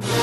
[0.00, 0.21] 始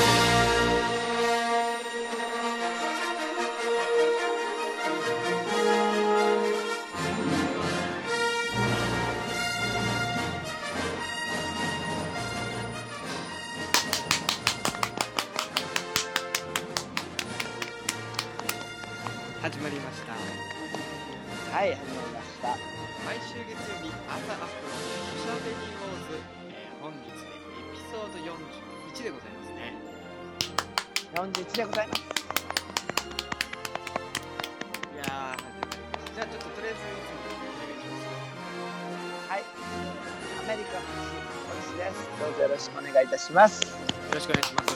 [43.30, 43.62] します。
[43.62, 43.70] よ
[44.12, 44.74] ろしくお願いします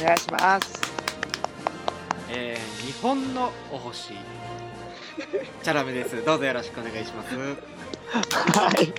[0.00, 0.82] お願いします。
[2.30, 7.40] えー、日本のお星チャラメですどうぞよろしくお願いしますよ
[8.10, 8.92] はい。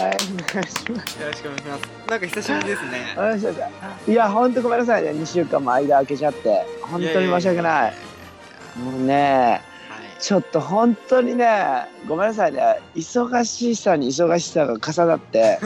[0.00, 1.18] はい、お願いします。
[1.20, 3.52] ろしくお願いしますなんか久しぶりですねお願いしま
[4.04, 4.10] す。
[4.10, 5.10] いや、ほんとごめんなさいね。
[5.10, 6.64] 2週間も間空けちゃって。
[6.82, 7.94] 本当に申し訳ない。
[8.78, 9.71] もうね、はい
[10.22, 12.80] ちょっと本当にね、ごめんなさいね。
[12.94, 15.58] 忙しさに忙しさが重なって、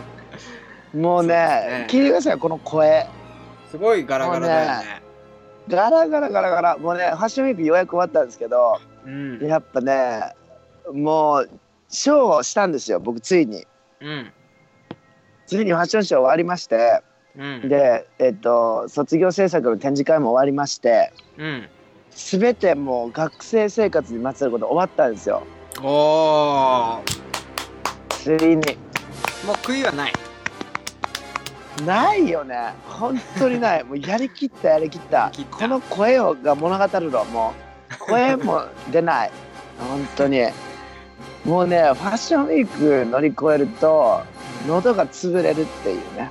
[0.94, 3.06] もうね、ね聞いてください、この声。
[3.70, 5.02] すごいガラガラだよね。
[5.68, 6.76] ガラガラガラガラ。
[6.76, 9.38] もうね、ファッションウィークようやく終わったんですけど、うん。
[9.40, 10.34] やっぱね
[10.92, 11.50] もう
[11.88, 13.66] ショーをしたんですよ僕ついに。
[14.00, 14.32] うん。
[15.46, 17.02] ついにファッションショー終わりまして
[17.36, 17.68] うん。
[17.68, 21.68] でえっと卒業制作の展示会も終わりましてうん
[22.10, 25.42] 全てもう学生生活にまつわること終わったんですよ。
[25.82, 27.20] おー
[28.10, 28.56] ついに。
[29.46, 30.12] もう悔いはない。
[31.86, 32.74] ないよね。
[32.86, 33.84] 本当にない。
[33.84, 35.16] もうやりきったやりきった。
[35.18, 35.56] やりきった。
[35.56, 37.54] この声をが物語るのも
[37.90, 39.30] う声も出ない。
[39.78, 40.48] 本当に。
[41.44, 44.20] もうねファッションウィーク乗り越えると
[44.66, 46.30] 喉が潰れるっていうね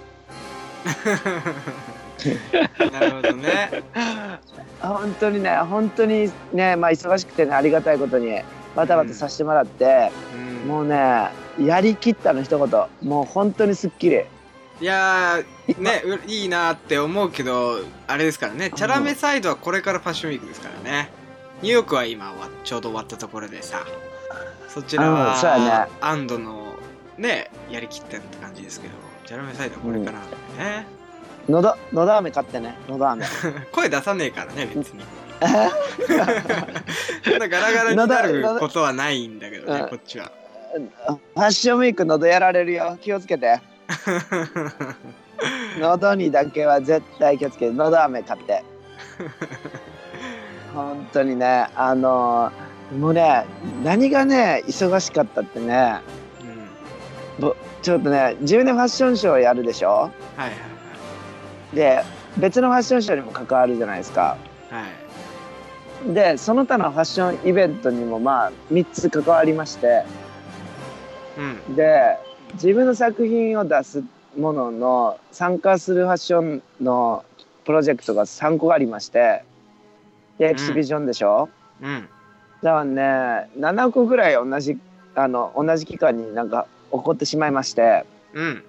[2.92, 3.84] なるほどね。
[4.82, 8.42] 本当にね本当にねまあ忙しくてねありがたいことに
[8.76, 10.12] バタバタさせてもらって、
[10.64, 10.68] うん。
[10.68, 13.10] もうねやりきったの一言。
[13.10, 14.22] もう本当にすっきり。
[14.82, 18.72] いやーねういいなって思うけどあれですからね。
[18.74, 21.10] チャラメサイドはこれからファッションウィークですからね。
[21.62, 23.86] ニューヨークは今ちょうど終わったところでさ。
[24.70, 25.92] そちらはね。
[26.00, 26.76] 安堵の
[27.18, 28.94] ねやりきったって感じですけど
[29.26, 30.88] チャラメサイドはこれからなんでね、
[31.48, 32.76] のどのど飴買ってね。
[32.88, 33.26] のど飴。
[33.72, 35.04] 声出さねえからね別に。
[35.40, 35.48] そ
[37.36, 39.90] んなガラガラになることはないんだけどねうん。
[39.90, 40.32] こっちは。
[40.74, 42.98] ファッションウィーク喉やられるよ。
[43.02, 43.60] 気をつけて。
[45.80, 47.74] 喉にだけは絶対気をつけて。
[47.74, 48.64] のど飴買って。
[50.74, 52.52] 本当にねあの
[52.98, 53.46] もうね
[53.84, 56.02] 何がね忙しかったってね。
[57.42, 57.54] うん。
[57.82, 59.90] ちょっとね自分でファッションショーやるでしょ？
[59.96, 60.52] はいはい
[61.74, 62.04] で
[62.38, 64.38] 別のファッションショーにも関わるじゃないですか。
[64.70, 64.82] はい。
[64.82, 65.10] はい
[66.08, 70.04] でその他のファッションイベントにもまあ3つ関わりまして。
[71.38, 71.76] うん。
[71.76, 72.18] で
[72.54, 74.04] 自分の作品を出す
[74.38, 77.26] ものの参加するファッションの
[77.66, 79.44] プロジェクトが3個ありまして。
[80.38, 81.50] でエキシビジョンでしょ、
[81.82, 82.08] うん。
[82.64, 84.78] だからね7個ぐらい同じ
[85.16, 88.06] あの同じ期間になんか起こってしまいまして。
[88.34, 88.64] うん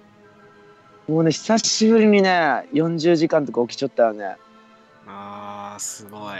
[1.11, 2.29] もうね久しぶりにね
[2.71, 4.37] 40時間とか起きちゃったよね。
[5.05, 6.35] あーすごい。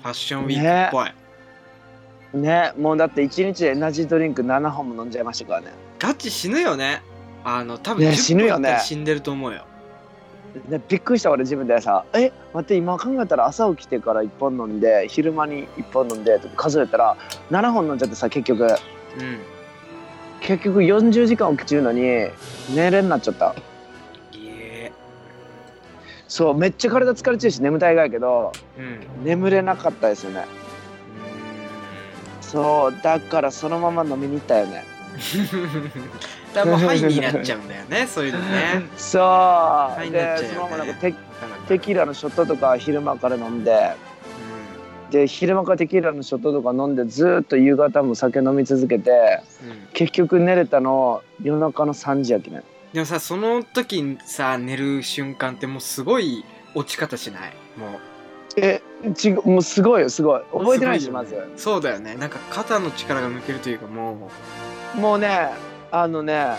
[0.00, 2.72] ファッションウィークっぽい、ね。
[2.78, 5.72] もうだって1日でエナジードリンク7本も飲んじゃいましたからね。
[5.98, 7.02] ガチ死ぬよね。
[7.44, 8.78] あの多分ね10死ぬよね。
[8.82, 9.66] 死んでると思うよ。
[10.70, 17.18] でびっくりした俺自分でさ「え待って今考えたら朝起きてから1本飲んで昼間に1本飲んで」って数えたら
[17.50, 18.64] 7本飲んじゃってさ結局。
[18.64, 19.38] うん。
[20.40, 22.00] 結局40時間起きちゅうのに
[22.74, 23.54] 寝れんなっちゃった
[26.28, 29.24] そうめっちゃ体疲れちゃうし眠たいがやけどうん。
[29.24, 30.44] 眠れなかったですよね。
[32.40, 34.84] そうだからそのまま飲みに行ったよね。
[36.54, 38.84] 多分ハイになっちゃうんだよねそういうのね。
[38.96, 39.18] そ
[40.00, 40.04] う。
[40.04, 40.42] いになっちゃうよね。
[40.42, 41.14] でそのままなんかテ
[41.68, 43.94] テキーラのショットとか昼間から飲んで
[45.10, 49.10] で昼間からテキーラのショットとか飲んでずーっと夕方も酒飲み続けて
[49.62, 49.70] うん。
[49.70, 56.44] うん結局寝れたの夜中の3時やきねでもさその時にさ寝る瞬間ってもうすごい
[56.74, 57.52] 落ち方しない？
[57.78, 58.00] もう。
[58.56, 58.82] え
[59.14, 60.42] ちもうすごいよすごい。
[60.52, 61.36] 覚えてないしまず。
[61.56, 62.14] そうだよね。
[62.14, 64.30] なんか肩の力が抜けるというかも
[64.96, 64.98] う。
[65.00, 65.50] もうね
[65.90, 66.56] あのね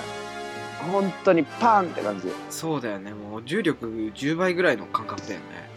[0.91, 2.27] 本当にパンって感じ。
[2.49, 3.13] そうだよね。
[3.13, 5.69] もう重力10倍ぐらいの感覚だよね。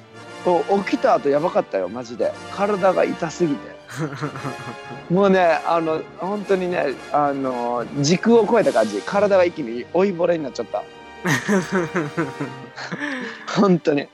[0.45, 2.33] お起きた後やばかったよマジで。
[2.53, 3.82] 体が痛すぎて
[5.11, 9.03] もうねあの本当にねあの時空を超えた感じ。
[9.03, 10.83] 体が一気に追いぼれになっちゃった。
[13.61, 14.09] 本当に。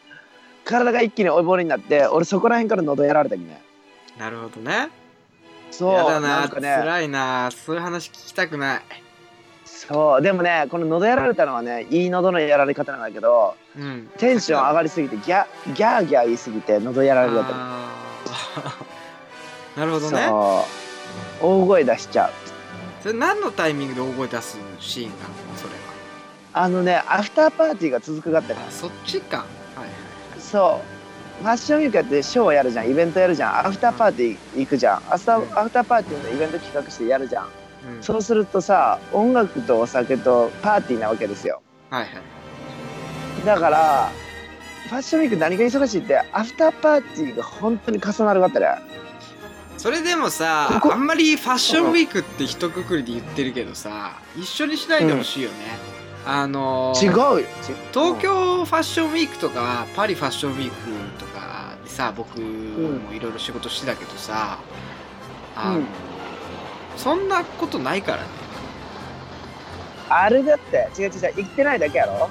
[0.65, 3.63] 体が一気におぼりになって俺そこら辺から喉やられたきね。
[4.19, 4.91] なるほどね。
[5.71, 6.75] そうやだななんかね。
[6.77, 8.83] 辛いなそういう話聞きたくない。
[9.65, 14.11] そうでもねこの喉やられたのはねいい喉のやられ方なんだけどうん。
[14.19, 17.53] テンション上がりすぎてギャギャーギャー言いすぎて喉やられるやった
[19.79, 20.27] なるほどね。
[20.27, 20.65] そ
[21.43, 21.47] う。
[21.47, 22.33] 大声出しちゃう。
[23.01, 25.21] それ何のタイミングで大声出すシーンなの？
[25.57, 25.75] それ
[26.53, 29.39] あのねアフターパーティーが続くがったからはあそっちか。
[29.39, 29.89] はいはい
[30.41, 30.81] そ
[31.41, 31.43] う。
[31.45, 33.67] ファッションウィークやってショーやるじゃんイベントやるじゃん。
[33.67, 34.97] アフターパーティー行くじゃん。
[34.97, 37.45] アフターアフターパーティーのイベント企画してやるじゃん。
[37.45, 38.03] うん。
[38.03, 41.63] そうするとさ音楽とお酒とパーティーなわけですよ。
[41.91, 43.47] はいはい。
[43.47, 44.11] だから
[44.89, 48.67] ファッションウィーク何が忙しいってアフターパーティーが本当に重なるがったね
[49.79, 55.55] それでもさあんまりファッションウィークって一括りで言ってるけどさ一緒にしないでほしいよね、
[56.27, 57.49] あのー違うよ。
[57.93, 64.59] 東京ファッションウィークとかパリファッションウィークとかでさ僕もいろいろ仕事してたけどさ、
[65.57, 65.87] あのうん。
[66.97, 68.29] そんなことないからね。
[70.11, 70.89] あれだって。
[71.01, 71.35] 違う違う違う。
[71.37, 72.29] 行ってないだけやろ。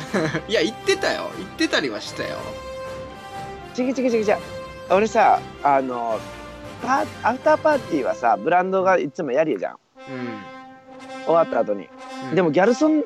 [0.48, 1.30] いや言ってたよ。
[1.38, 2.36] 言ってたりはしたよ。
[3.78, 4.38] 違う違う違う違う。
[4.90, 6.20] 俺さあの
[6.82, 9.74] パーアフターパーティーはさブランドがいつもやるじゃん。
[9.74, 9.76] う
[11.26, 11.88] 終わった後に、ん、
[12.30, 12.34] うん。
[12.34, 13.04] でもギャルソン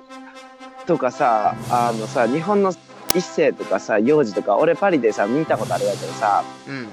[0.87, 2.73] とかさあのさ日本の
[3.15, 6.88] 一世とかさ幼児とか俺パリでさ見たことあるやけどさうん。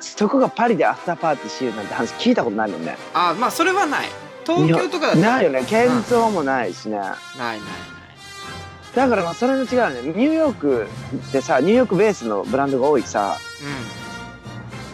[0.00, 2.96] そこがパリでアフターパーティーしようなんて話聞いたことないもんね。
[3.14, 4.08] あまあそれはない。
[4.44, 5.18] 東京とかだと。
[5.18, 5.64] ないよね。
[5.64, 7.08] 建造もないしね、ない
[7.38, 7.68] ないない。
[8.94, 10.02] だからまあそれの違うよね。
[10.02, 10.86] ニューヨーク
[11.28, 13.36] ってさニューヨークベースのブランドが多いさ。
[13.94, 14.07] う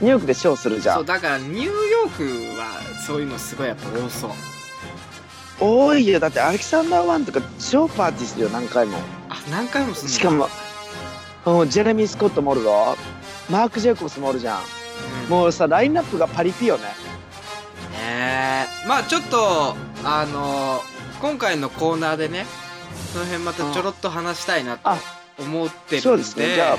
[0.00, 0.90] ニューヨークでショーするじん。
[0.90, 4.30] ゃそうんだからニューヨークはそういうのすごいやっぱ多そう。
[5.60, 6.20] 多いよ。
[6.20, 8.98] だってアレキサンダー・ワンとか超パーティーするよ何回も。
[9.28, 10.10] あ何回もすんの？
[10.10, 10.48] しかも
[11.60, 12.96] うんジェレミー・スコットもおるぞ。
[13.50, 14.60] マーク・ジェイコブスもおるじゃん。
[15.24, 15.30] うん。
[15.30, 16.84] もうさラインナップがパリピよね。
[16.84, 18.88] ねえ。
[18.88, 20.80] まあちょっとあの
[21.20, 22.46] 今回のコーナーでね
[23.12, 24.98] その辺またちょろっと話したいなとあ
[25.38, 26.00] 思ってるんで。
[26.00, 26.54] そうですね。
[26.54, 26.78] じゃあ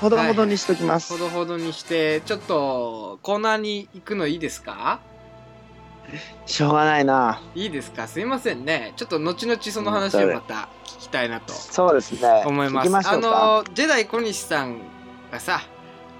[0.00, 5.00] ほどほどにしときます、ほどほどにしてちょっとコーナーに行くのいいですか？
[6.46, 7.40] しょうがないな。
[7.54, 8.08] いいですか？
[8.08, 8.94] すいませんね。
[8.96, 12.42] ちょっと後々その話をまた聞きたいなとそうですね。
[12.46, 13.08] 思います。
[13.08, 14.80] あのジェダイ小西さん
[15.30, 15.60] がさ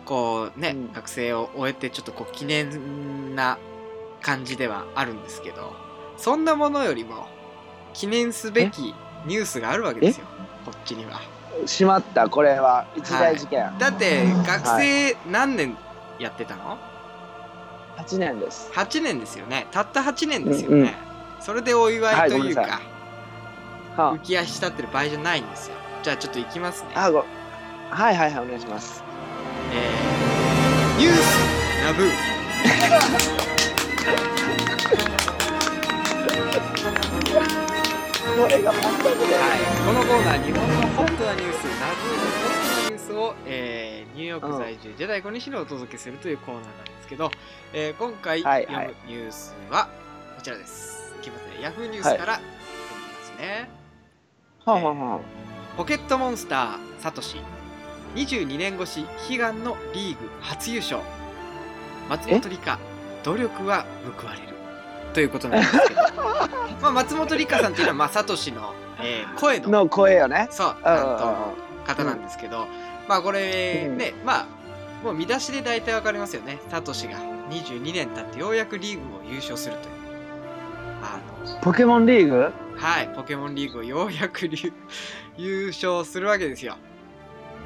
[0.04, 0.92] こうね、うん。
[0.92, 3.58] 学生を終えてちょっとこう記念な
[4.20, 5.72] 感じではあるんですけど
[6.16, 7.26] そんなものよりも
[7.94, 8.94] 記念すべき
[9.26, 10.26] ニュースがあるわけですよ。
[10.64, 11.20] こっちには
[11.66, 12.86] しまったこれは。
[12.96, 15.76] 一大事件、だって学生何年
[16.18, 16.78] やってたの、
[17.96, 18.70] 8年です。
[18.74, 19.66] 8年ですよね。
[19.70, 20.90] たった8年ですよね、うんうん。
[21.40, 22.70] それでお祝いというか、はい
[23.96, 25.76] 浮き足立ってる場合じゃないんですよ。
[26.02, 26.90] じゃあちょっといきますね。
[26.94, 27.18] ああご
[27.90, 29.02] はいはいはいお願いします。
[29.72, 33.46] えー、ニュースナブー
[38.40, 47.30] これが本当ではい、このコーナー日本のホットなニュースナブーのホットなニュースを、えーニューヨーク在住、ジェダイ小西にお届けするというコーナーなんですけど、
[47.74, 49.90] えー今回はい読むニュースは
[50.36, 51.14] こちらです。
[51.20, 52.48] いきますねヤフーニュースから読み
[53.12, 53.68] ますね、
[54.64, 55.20] はんはんはん
[55.76, 57.42] ポケットモンスターサトシ。
[58.14, 61.02] 22年越し悲願のリーグ初優勝
[62.08, 62.78] 松本里香
[63.22, 63.84] 努力は
[64.18, 64.49] 報われる
[65.12, 66.00] ということなんですけど。
[66.80, 69.68] まあ松本里香さんっていうのはまあサトシの、えー声の。
[69.68, 70.48] の声よね。
[70.50, 70.82] そううん。
[70.82, 71.54] 担当の
[71.86, 72.66] 方なんですけど、
[73.08, 73.98] まあこれうん。
[73.98, 74.46] ね、まあ
[75.04, 76.58] もう見出しで大体わかりますよね。
[76.70, 77.14] サトシが
[77.50, 79.86] 22年経ってようやくリーグを優勝するという。
[81.02, 81.18] あ
[81.54, 82.52] のポケモンリーグ？
[82.76, 84.72] はい、ポケモンリーグをようやくりゅ
[85.36, 86.76] 優勝するわけですよ。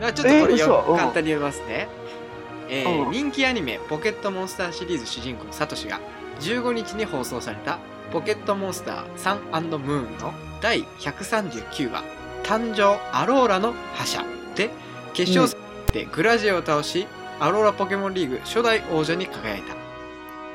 [0.00, 0.98] ちょっとこれえーよ、嘘うん。
[0.98, 1.88] 簡単に読みますね。
[2.68, 3.10] えーうん。
[3.12, 6.00] 人気アニメ「ポケットモンスター」シリーズ主人公サトシが
[6.40, 7.78] 15日に放送された
[8.12, 12.02] 「ポケットモンスターサンムーン」の第139話
[12.44, 14.24] 「誕生アローラの覇者」
[14.54, 14.70] で
[15.12, 15.58] 決勝戦
[15.92, 17.06] でグラジエを倒し、
[17.38, 19.74] アローラポケモンリーグ初代王者に輝いた。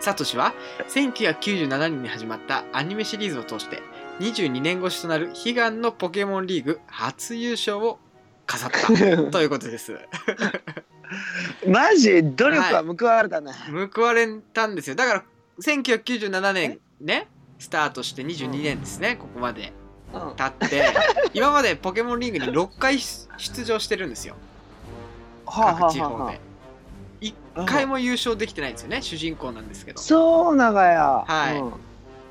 [0.01, 0.53] サトシは
[0.89, 3.81] 1997年に始まったアニメシリーズを通して
[4.19, 8.00] 22年越しとなる悲願のポケモンリーグ初優勝を
[8.45, 8.88] 飾った
[9.31, 9.98] ということです。
[11.67, 12.24] マジ？
[12.24, 13.51] 努力は報われたね、
[13.93, 14.95] 報われたんですよ。
[14.95, 15.24] だから
[15.59, 19.73] 1997年ね、スタートして22年ですね、ここまで。
[20.13, 20.35] うん。
[20.35, 20.93] 経って、
[21.33, 24.35] 今までポケモンリーグに6回出場してるんですよ、
[25.45, 26.39] はあ各地方はで。
[27.21, 29.99] 1回も優勝できてないんですよね、主人公なんですけど。
[29.99, 31.57] そう長やはい。
[31.57, 31.73] うん。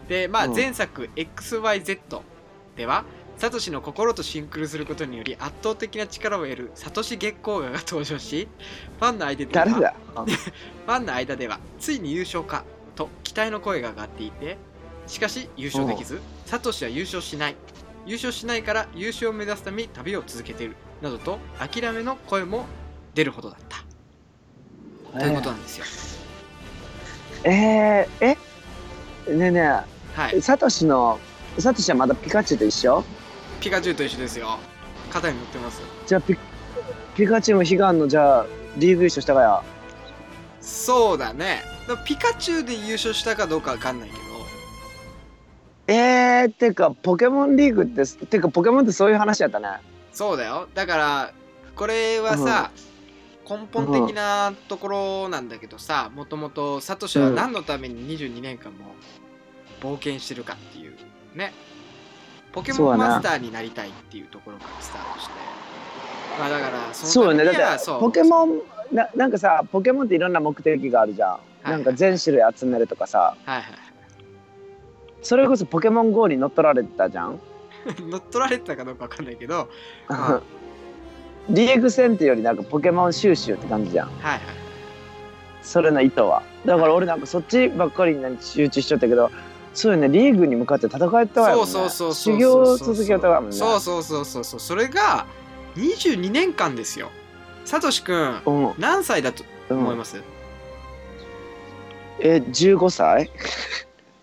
[0.09, 0.55] で、まあ、うん。
[0.55, 2.21] 前作 XYZ
[2.77, 3.05] では
[3.37, 8.49] サトシの心とシンクロすることにより圧倒的な力を得るサトシ月光河が登場し
[8.99, 9.95] ファンの間では誰だ？
[10.15, 12.65] ファンの間ではついに優勝か
[12.99, 14.59] と期待の声が上がっていて
[15.07, 17.57] しかし優勝できずサトシは優勝しない。
[18.05, 20.77] 優勝しないから優勝を目指すために旅を続けている。
[21.03, 22.65] などと諦めの声も
[23.15, 25.19] 出るほどだった。
[25.19, 25.85] ということなんですよ。
[27.45, 28.37] えー、
[29.29, 29.85] えねえねは
[30.33, 30.37] い。
[30.37, 31.21] えサトシの
[31.59, 33.05] サトシはまだピカチュウと一緒？
[33.61, 34.59] ピカチュウと一緒ですよ。
[35.11, 35.81] 肩に乗ってます。
[36.07, 36.37] じゃあピ
[37.15, 39.63] ピカチュウも悲願のじゃあリーグ優勝したかや
[40.61, 41.63] そうだね。
[42.05, 44.23] ピカチュウで優勝したかどうかわかんないけど。
[45.89, 49.69] えー、てかポケモンリーグっててかポケモンってそういう話やったね。
[50.13, 50.69] そうだよ。
[50.75, 51.33] だから
[51.75, 52.71] これはさ、
[53.49, 58.95] 根本的なところなんだけどさもともとサトシは何のために22年間も
[59.81, 60.95] 冒険してるかっていう
[61.35, 61.53] ね。
[62.53, 65.33] ポケモンマスターになりたいっていうところからスタートして。
[66.39, 67.45] まあだからそうよね。
[67.45, 68.01] だってそう。
[68.01, 68.61] ポケモン
[68.93, 73.37] ななんかさポケモンっていろんな目的があるじゃん、はいなんか全種類集めるとかさ。
[73.45, 73.65] はいはい
[75.21, 77.41] それこそポケモン GO に乗っ取られてたじゃん。
[78.09, 79.69] 乗っ取られてたかどうかわかんないけど。
[80.07, 80.41] は
[81.51, 84.09] リーグ戦っていうよりなんかポケモン収集って感じじゃん。
[84.09, 84.41] いはい
[85.63, 86.43] それの意図は。
[86.65, 89.31] だから俺なんかそっちばっかりに集中しちゃったけど
[89.75, 93.57] そうよねリーグに向かって戦えたわよ、ね、そうそうそうそう修行を続けたわもんね。
[93.57, 94.61] そうそうそうそうそう。
[94.61, 95.27] それが
[95.77, 97.11] 22年間ですよ
[97.69, 98.75] サトシくんうん。
[98.79, 100.23] 何歳だとうん思います、
[102.19, 103.25] え15歳？
[103.25, 103.31] っ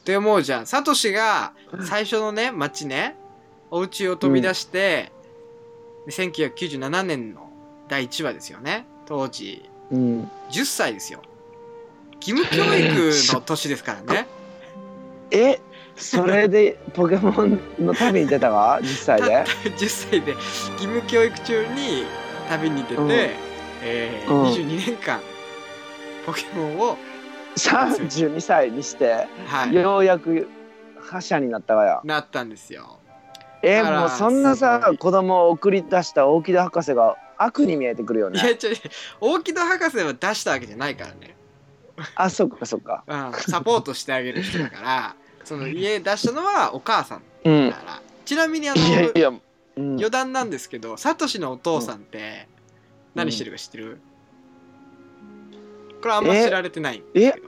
[0.04, 0.66] て思うじゃん。
[0.68, 3.16] サトシが最初のね町ね
[3.70, 5.12] お家を飛び出して、
[6.08, 7.52] で1997年の
[7.88, 8.88] 第1話ですよね。
[9.06, 9.70] 当時。
[9.92, 10.32] うん。
[10.50, 11.22] 10歳ですよ。
[12.20, 14.28] 義務教育の年ですからね。
[15.30, 15.60] え
[15.96, 19.44] それでポケモンの旅に出たわ？10歳で？
[19.78, 20.42] 10歳で義
[20.80, 22.08] 務教育中に
[22.50, 23.10] 旅に出て、うん。
[23.84, 24.44] えーうん。
[24.46, 25.20] 22年間
[26.26, 26.98] ポケモンを、
[27.58, 30.48] 32歳にしてはい、ようやく
[31.00, 33.00] 覇者になったわよなったんですよ。
[33.62, 38.78] えだからもうそんなすさ子供を送り出した大木戸博士が悪に見えてくるよいやね違う違う。
[39.22, 41.36] 大木戸博士は出したわけじゃないからね。
[42.16, 43.04] あそっかそっか。
[43.08, 49.32] うん、サポートしてあげる人だからその家出したのはお母さんうんだから、ちなみにあのいやいや、
[49.78, 52.48] うん、余談なんですけどサトシのお父さんって
[53.14, 54.00] 何してるか知ってる、
[56.02, 57.48] これあんま知られてないんですけど。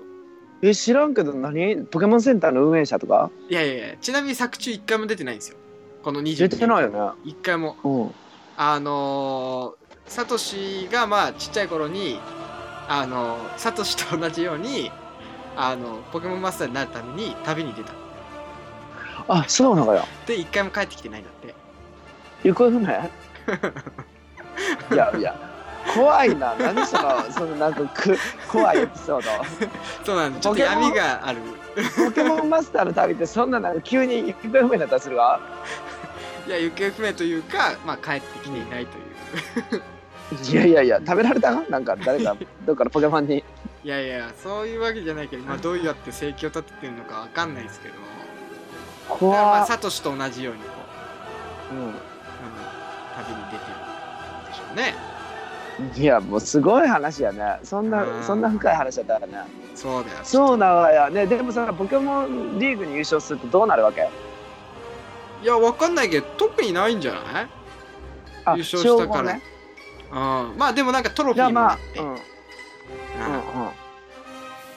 [0.64, 1.86] え知らんけど何？
[1.86, 3.30] ポケモンセンターの運営者とか？
[3.48, 5.58] いやいやいやちなみに作中一回も出てないんですよ。
[6.02, 7.00] この22出てないよね。
[7.26, 7.78] 一回も。
[7.84, 8.12] うん。
[8.58, 12.20] あのーサトシがまあちっちゃい頃に
[12.88, 14.90] あのーサトシと同じように
[15.56, 17.94] あのポケモンマスターになるために旅に出た。
[19.28, 20.06] あそうなのよ。
[20.26, 21.30] で一回も帰ってきてないんだ
[22.44, 22.88] 行方不明
[24.92, 25.36] いやいや
[25.94, 26.54] 怖いな。
[26.60, 28.18] 何そのそのなんかく
[28.50, 29.46] 怖いエピソード。
[30.06, 30.40] そうなんだ。
[30.40, 31.40] ちょっと闇がある。
[32.06, 35.40] ポケモンマスターの旅ってそんななんか急に行方不明になったりするわ？
[36.46, 39.84] いや行方不明というか、まあ、帰ってきていないという。
[40.52, 41.52] いやいやいや食べられた？
[41.70, 43.44] なんか誰かどっかのポケモンに？
[43.84, 47.94] いやいやそういうわけじゃないけど、まあ、どうやって生計を立ててるのかわかんないですけど。
[49.10, 50.68] だからまあサトシと同じようにこ
[51.72, 51.78] う、う。
[51.78, 51.94] うん、
[53.18, 53.76] 旅に出てるん
[54.46, 54.96] でしょうね。
[56.00, 57.60] ん、いやもうすごい話やね。
[57.64, 57.92] そんうん。
[57.92, 59.34] なそんな深い話だったらね。
[59.76, 60.18] そうだよ。
[60.24, 61.26] そうなわやね。
[61.26, 64.08] でもさポケモンリーグに優勝するとどうなるわけ？
[65.44, 67.48] いやわかんないけど特にないんじゃない？
[68.46, 69.34] あ優勝したから。
[69.34, 69.42] ね。
[70.12, 70.18] うん。
[70.58, 72.06] まあでもなんかトロフィーもあって、うん。
[72.06, 72.14] うん。
[72.14, 72.22] うんうん。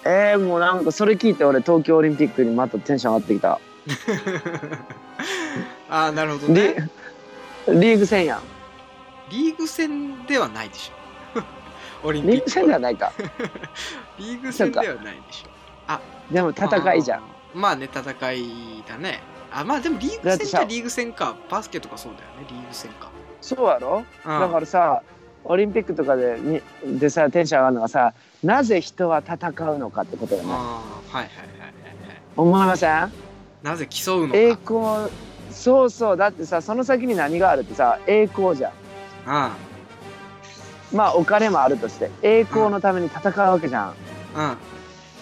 [0.05, 3.61] えー、もうなんかそれ聞いて俺東京オリンピックにまたテンション上がってきた。
[5.91, 6.89] ああなるほどリね
[7.69, 8.41] リーグ戦やん。
[9.31, 11.43] リーグ戦ではないでしょ。
[12.09, 12.35] オリンピック。
[12.35, 13.13] リーグ戦ではないか。
[14.19, 15.51] リーグ戦ではないでしょ。
[16.33, 17.23] でも戦いじゃん。
[17.55, 19.21] まあね戦いだね。
[19.53, 22.47] あまあでもリーグ戦じゃリーグ戦かバスケとかそうだよね。
[22.49, 23.11] リーグ戦か。
[23.41, 24.05] そうやろ？
[24.25, 24.41] うん。
[24.41, 25.03] だからさ
[25.45, 26.39] オリンピックとかで
[26.85, 28.15] にでさテンション上がるのがさ
[28.45, 30.53] なぜ人は戦うのかってことよね。
[30.53, 31.33] はいはいはいはいはい。
[32.37, 33.13] 思いません？
[33.63, 34.39] なぜ競うのか。
[34.39, 35.11] 栄光
[35.51, 38.73] そうそうだってさその先に何があるってさ栄光じゃん。
[39.27, 39.57] あ
[40.93, 43.95] まあお金もあるとして栄光のために戦うわけじゃん、
[44.37, 44.57] うん。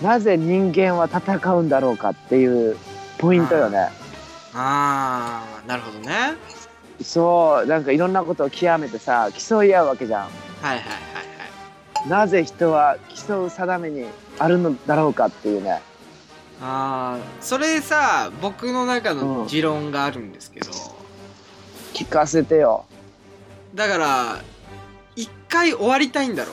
[0.07, 2.77] なぜ人間は戦うんだろうかっていう
[3.19, 3.89] ポイントよね。
[4.55, 6.09] あーなるほどね。
[6.09, 6.59] はい
[7.01, 10.23] そうなんかいろんなことを極めてさ競い合うわけじゃん。
[10.23, 10.31] はい
[10.63, 10.83] はいは
[12.07, 12.09] い。
[12.09, 14.07] なぜ人は競う定めに
[14.39, 15.81] あるのだろうかっていうね
[16.61, 20.71] あーそれさ僕の中の持論があるんですけど、
[21.95, 22.87] 聞かせてよ。
[23.75, 24.43] だから
[25.15, 26.53] 一回終わりたいんだろ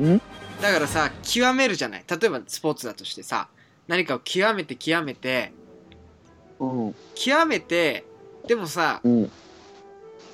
[0.00, 0.14] うね。
[0.14, 0.22] ん？
[0.62, 2.04] だからさ極めるじゃない。
[2.08, 3.48] 例えばスポーツだとしてさ
[3.88, 5.52] 何かを極めて極めて
[6.58, 6.94] うん。
[7.14, 8.04] 極めて
[8.46, 9.30] でもさうん。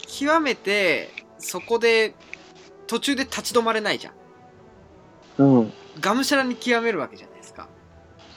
[0.07, 2.14] 極めてそこで
[2.87, 4.14] 途中で立ち止まれないじゃん。
[5.38, 5.73] うん。
[6.00, 7.32] がむしゃらに極めるわけじゃないですか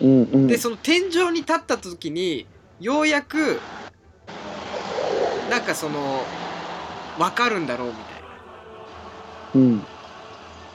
[0.01, 0.47] うんうん。
[0.47, 2.45] でその天井に立った時に
[2.79, 3.59] ようやく
[5.49, 6.23] なんかその
[7.17, 8.03] 分かるんだろうみたい
[9.55, 9.77] うん。
[9.77, 9.85] な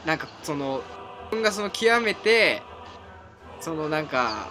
[0.06, 0.82] なんかその
[1.24, 2.62] 自分がその極めて
[3.60, 4.48] そのなんか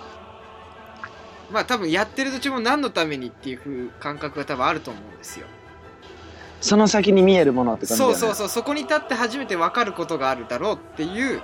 [1.51, 5.47] まあ多分やってる途中も何のためにっていう風感覚が多分あると思うんですよ。
[6.61, 8.09] その先に見えるものって感じね。
[8.09, 11.39] そうそうそうそこに立って初めて分かることがあるだろうっていう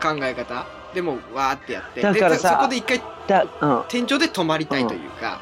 [0.00, 2.00] 考え方でもわーってやって。
[2.00, 3.84] だからそこで一回だうん。
[3.88, 5.40] 天井で止まりたいというか、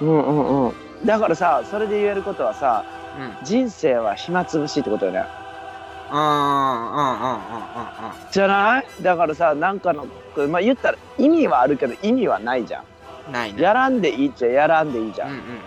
[0.00, 0.08] うん。
[0.08, 0.72] うんうん
[1.04, 2.84] だからさそれで言えることはさ
[3.18, 5.24] うん、うん、人生は暇つぶしってことよね。
[6.10, 7.14] あ
[8.32, 8.86] じゃない？
[9.02, 10.06] だからさなんかの
[10.48, 13.58] まあ言ったら意味はあるけど意味はないじゃーないね。
[13.60, 15.60] んやらんでいいっちゃやらんでいいじゃん、うんうんうん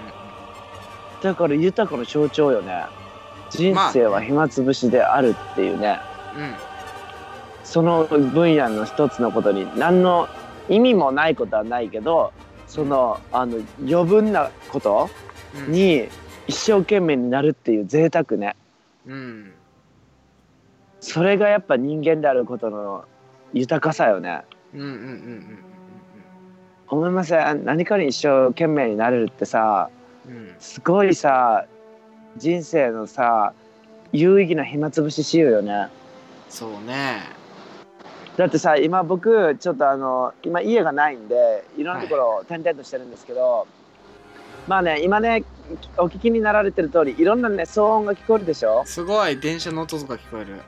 [1.24, 2.86] だから豊かの象徴よね。
[3.52, 6.00] 人生は暇つぶしであるっていうね、
[6.36, 6.56] うん
[7.64, 10.28] その分野の一つのことに何の
[10.70, 12.34] 意味もないことはないけど
[12.68, 15.10] そのあの余分なこと
[15.68, 15.72] うん。
[15.72, 16.08] に
[16.48, 18.56] 一生懸命になるっていう贅沢ね。
[19.06, 19.54] うん。
[21.00, 23.06] それがやっぱ人間であることの
[23.54, 24.44] 豊かさよね。
[24.74, 25.58] うんうんうんうん
[26.88, 29.90] 思いません何かに一生懸命になれるってさ
[30.28, 30.56] うんうん。
[30.60, 31.66] すごいさ
[32.38, 33.54] 人生のさ
[34.12, 35.88] 有意義な暇つぶししようよね。
[36.50, 37.41] そうね
[38.42, 43.68] だってさ今僕ちょっとあの今家がないんでいろんなところを転々としてるんですけど、
[44.68, 45.44] まあね今ね
[46.00, 48.82] お聞きになられてる通りいろんなね騒音が聞こえるでしょ？
[48.88, 50.60] すごい電車の音とか聞こえる。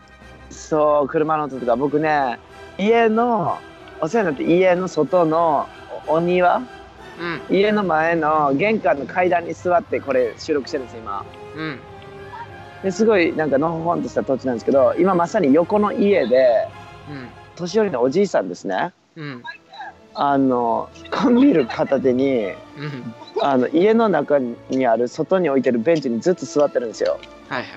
[0.51, 1.75] そう車の音とか。
[1.75, 2.37] 僕ね
[2.77, 3.57] 家の
[4.01, 5.67] お世話になって家の外の
[6.07, 6.57] おお庭？
[6.59, 7.57] うん。
[7.57, 11.25] 家の前の玄関の階段に座ってこれ収録してるんです今。
[11.55, 11.79] うん。
[12.83, 16.67] ですごいなんかのほほんとした土地なんですけど今まさに横の家で
[17.09, 18.91] うん年寄りのおじいさんですね。
[19.15, 19.43] うん。
[20.15, 23.13] あの缶ビール片手にうん。
[23.41, 27.19] あの家の中にある外に置いてるベンチにずっと座ってるんですよ。
[27.49, 27.69] はいはい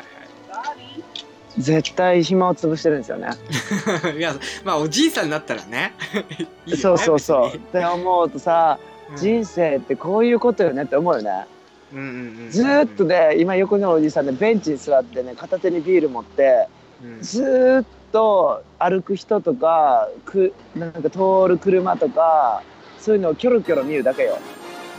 [1.58, 3.28] 絶対暇を潰してるんですよね。
[3.28, 4.34] は いいや
[4.64, 5.94] まあおじいさんになったらね。
[6.66, 7.56] ねそうそうそう。
[7.56, 8.78] って思うとさ
[9.10, 9.16] うん。
[9.16, 11.46] 人生ってこういうことよねって思うよね。
[11.94, 12.10] うんうんう
[12.48, 16.68] んずーっとね今横のおじいさんでベンチに座ってね片手にビール持って
[17.02, 17.22] うん。
[17.22, 22.62] ずーっと歩く人とかくなんか通る車とか
[22.98, 24.38] そういうのをキョロキョロ見るだけよ。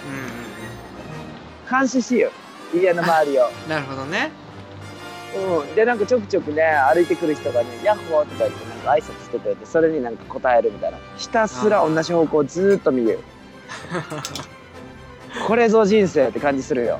[0.05, 0.47] うんうん
[1.69, 2.31] 監視しよ
[2.73, 4.31] う家の周りを、うんなるほどね。
[5.35, 10.97] うん、でなんかちょくちょくね歩いてくる人がね「ヤッホー」とか言ってなんか挨拶してくれてそれになんか答えるみたいな。
[11.17, 13.19] ひたすら同じ方向をずーっと見る。
[15.45, 16.99] これぞ人生って感じするよ。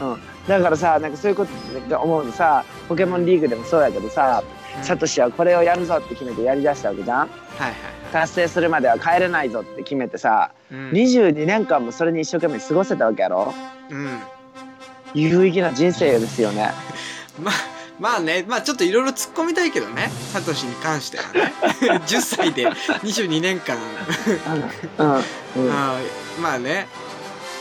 [0.00, 1.50] うんだからさなんかそういうこと
[1.90, 4.42] が思うとさポケモンリーグでもそうやけどさ
[4.82, 7.18] サトシはこれをやるぞって決めてやりだしたわけじゃん。
[7.20, 7.28] はい
[7.60, 7.76] はいはい。
[8.12, 10.90] 達成するまでは帰れないぞって決めてさうん。
[10.90, 13.54] 22年間もそれに一生懸命過ごせたわけやろ？
[13.90, 14.18] うん。
[15.14, 16.72] 有意義な人生ですよね。
[17.40, 17.54] まあ
[18.00, 21.52] まあねまあちょっといろいろ突っ込みたいけどねサトシに関してはね。
[22.06, 23.76] 10歳で22年間。
[24.98, 25.14] うん。
[25.14, 25.70] うん、
[26.42, 26.88] まあね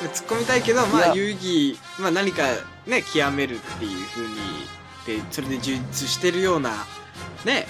[0.01, 2.43] 突っ込みたいけどまあ有意義、まあ、何か
[2.87, 6.71] ね極めるっていう風にでそれで充実してるような
[7.45, 7.65] ね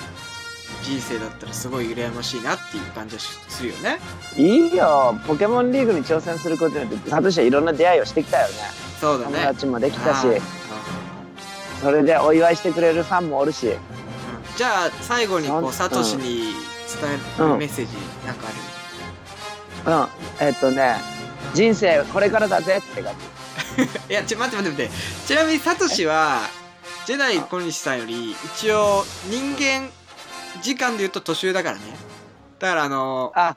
[0.81, 3.99] 人生だったらすごい羨ましいなっていう感じはしするよね。
[4.35, 5.17] いいよ。
[5.27, 8.53] ポケモンリーグに挑戦することによってサトシはいろんな出会いをしてきたよね。
[8.99, 9.45] 友そうだね。
[9.45, 10.27] 達もできたし。
[11.81, 13.67] それでお祝いしてくれるファンもおるし。
[13.67, 13.77] うん。
[14.57, 15.69] じゃあ最後にこうう。
[15.69, 16.53] んサトシに
[17.01, 17.59] 伝えるうん。
[17.59, 17.93] メッセージ
[18.25, 18.47] なんか
[19.85, 20.07] あ
[20.39, 20.41] る？
[20.41, 20.47] うん。
[20.47, 20.95] えっとね
[21.53, 23.32] 人生これからだぜって感じ
[24.09, 24.91] いやちょ待って待って待って。
[25.27, 26.39] ちなみにサトシは
[27.05, 29.89] ジェダイ小西さんより一応人間
[30.61, 31.83] 時間で言うと年上だからね。
[32.59, 33.55] だからあのあ。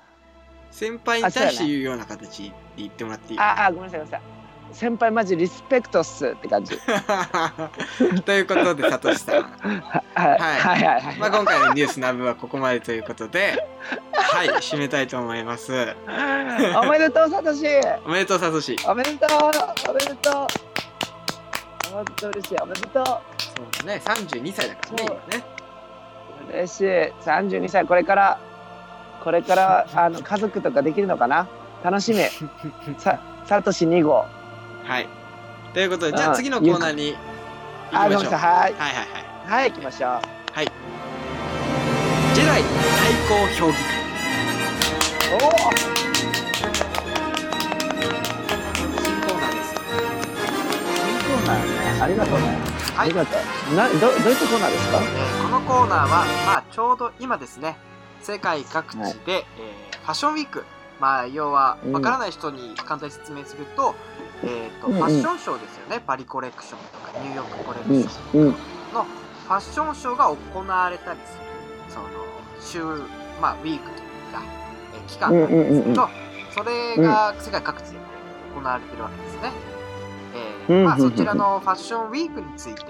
[0.70, 3.40] 先輩に対して言うような形で言ってもらっていい？
[3.40, 4.35] ああごめんなさいごめんなさい
[4.72, 6.78] 先輩マジリスペクトっすって感じ。
[8.24, 10.38] ということでサトシさん、ははい。
[10.38, 11.16] はいはいはい。
[11.16, 13.66] まあ、今回のニュースナブはここまでということで
[14.12, 15.72] はい締めたいと思います。
[16.76, 17.66] おめでとうサトシ。
[18.04, 18.76] おめでとうサトシ。
[18.86, 20.32] おめでとうおめでとう。
[21.92, 23.04] 本当嬉しいおめでとう。
[23.04, 24.02] そうだね。
[24.04, 25.44] 32歳だからね今ね。
[26.52, 26.84] 嬉しい。
[27.24, 28.38] 32歳これから
[29.22, 31.48] これからあの家族とかできるのかな？
[31.82, 32.20] 楽しみ。
[32.98, 34.26] さサトシ2号
[34.86, 35.08] はい。
[35.74, 37.16] ということでじゃああ次のコーナーに
[37.92, 38.32] 行きましょう。
[38.32, 38.40] はい。
[38.40, 39.50] はいはいはい。
[39.62, 40.20] はい行きましょう。
[42.34, 42.68] ジェダイ対
[43.28, 43.80] 抗評議会。
[45.32, 45.48] おお新
[49.22, 51.70] コーナーです新コーナーね。
[52.00, 52.44] ありがとうね。
[52.96, 53.08] あはい。
[53.08, 53.36] りがと
[53.72, 53.74] う。
[53.74, 54.98] などどういったコーナーですか？
[54.98, 56.06] えーこのコーナーは、
[56.46, 57.76] まあ、ちょうど今ですね
[58.20, 59.14] 世界各地で、はい。
[59.24, 60.64] えーファッションウィーク
[61.00, 61.92] まあ要はうん。
[61.92, 63.94] わからない人に簡単に説明すると,、
[64.42, 66.02] えーとファッションショーですよね。
[66.06, 68.48] パリコレクションとかニューヨークコレクうんションうん。
[68.48, 71.44] のファッションショーが行われたりする
[71.88, 72.06] その
[72.60, 72.82] 週、
[73.40, 74.42] まあ、ウィークというか、
[74.94, 76.08] えー期間なんですけど、
[76.52, 77.98] それが世界各地で
[78.56, 79.52] 行われてるわけですね。
[80.68, 82.82] えーまあ、そちらのファッションウィークについて、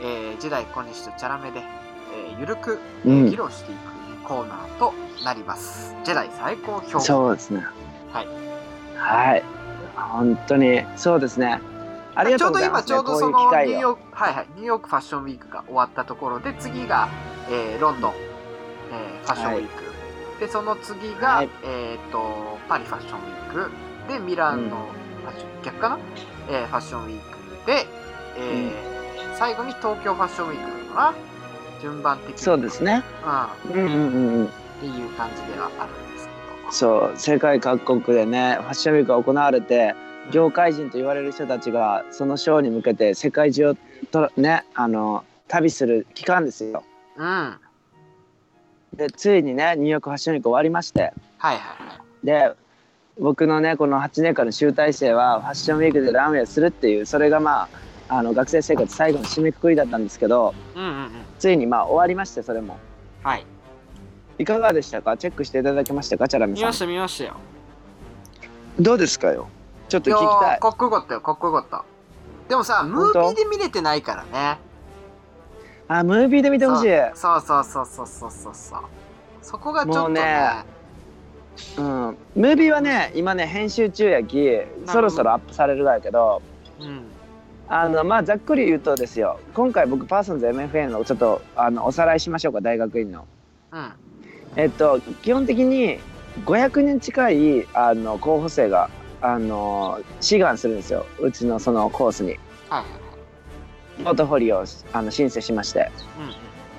[0.00, 3.30] えー、ジェダイ小西とチャラメで、えーゆるく、えーうん。
[3.30, 3.78] 議論していく
[4.26, 4.92] コーナーと
[5.24, 5.94] なります。
[6.04, 7.00] ジェダイ最高評価。
[7.00, 7.64] そうですね。
[8.12, 8.26] はい。
[8.96, 9.42] はい。
[9.94, 11.60] 本当にそうですね。
[12.14, 17.08] ありがとうございます、ね、ちょうど今ちょうどそのニューヨーク、はいはい、ニューヨークファッションウィークが終わったところで、次が、
[17.50, 18.12] えーロンドン、
[18.92, 20.40] えーファッションウィーク。
[20.40, 21.50] で、その次が、はい。
[21.64, 24.12] えっ、と、パリファッションウィーク。
[24.12, 24.76] で、ミランの
[25.24, 25.98] ファッション、逆かな、
[26.48, 27.86] えーファッションウィークで、
[28.38, 28.96] えー
[29.36, 31.35] 最後に東京ファッションウィークなのかな？
[31.80, 32.38] 順番的に。
[32.38, 33.02] そうですね
[33.72, 33.84] うん。
[33.84, 34.48] うんうんっ
[34.80, 36.32] ていう感じではあるんですけ
[36.64, 36.72] ど。
[36.72, 39.94] そう世界各国でねファッションウィークが行われて
[40.32, 43.74] 業界人と言われる人たちがそのショーに向けて世界中を
[44.10, 46.82] とねあの旅する期間ですよ
[47.16, 47.24] うん。
[47.24, 47.66] はい
[48.96, 52.26] でついにねニューヨークファッションウィーク終わりましてはいはい。
[52.26, 52.52] で
[53.18, 57.68] 僕のねこの8年間の集大成はファッションウィークでランウェイをするっていうそれがまあ
[58.08, 61.10] あの学生生活最後の締めくくりだったんですけどうんうんうん。
[61.38, 62.78] ついにまあ終わりましてそれも。
[63.22, 63.46] はい。
[64.38, 65.16] いかがでしたか？
[65.16, 66.28] チェックしていただけましたか？
[66.28, 66.60] チャラメさん。
[66.60, 67.34] 見ました見ましたよ。
[68.78, 69.48] どうですかよ？
[69.88, 70.58] ちょっと聞きたい。
[70.58, 71.84] ーかっこよかったよかっこよかった。
[72.48, 74.58] でもさムービーで見れてないからね。
[75.88, 76.88] あムービーで見てほしい。
[77.14, 78.54] そうそうそうそうそうそう。
[78.54, 78.82] そう
[79.42, 80.20] そこがちょっとね。
[80.20, 80.76] もうね
[81.78, 84.46] うん、ムービーはね今ね編集中やき
[84.84, 86.42] そろそろアップされるがやけど
[86.78, 87.04] うん
[87.68, 89.40] あのまあざっくり言うとですよ。
[89.54, 93.26] 今回僕パーソンズ MFA のちょっとあのおさらいしましょうか大学院の。
[93.72, 93.92] うん。
[94.54, 95.98] えっと基本的に
[96.44, 98.88] 500人近いあの候補生が
[99.20, 101.06] あの志願するんですよ。
[101.18, 102.36] うちのそのコースに。
[104.04, 105.80] ポートフォリオをあの申請しまして。
[105.80, 105.90] はい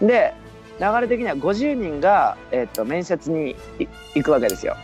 [0.01, 0.07] うん。
[0.07, 0.33] で
[0.79, 4.77] 流れ的には50人が、えっと面接にい行くわけですよ。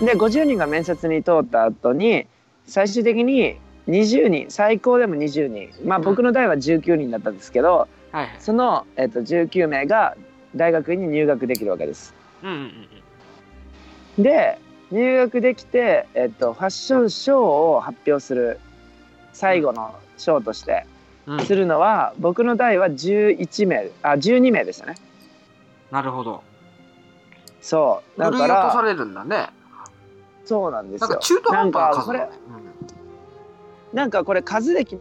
[0.00, 0.06] うん。
[0.06, 2.26] で50人が面接に通った後に
[2.66, 5.70] 最終的に20人最高でも20人。
[5.84, 8.36] まあ僕の代は19人だったんですけどはいはい。
[8.38, 10.16] その、えっと19名が
[10.54, 12.14] 大学院に入学できるわけです。
[12.42, 12.88] うんうんうん
[14.22, 14.58] で
[14.90, 18.58] 入学できて、えっとファッションショーを発表する
[19.32, 20.86] 最後のショーとして
[21.26, 21.44] うん。
[21.44, 24.96] するのは僕の代は11名あ12名でしたね。
[25.90, 26.42] なるほど。
[27.60, 28.20] そう。
[28.20, 29.50] だから落とされるんだね。
[30.44, 31.08] そうなんですよ。
[31.08, 32.30] なんか中途半端な数だね
[33.92, 34.98] なんかこれ数でき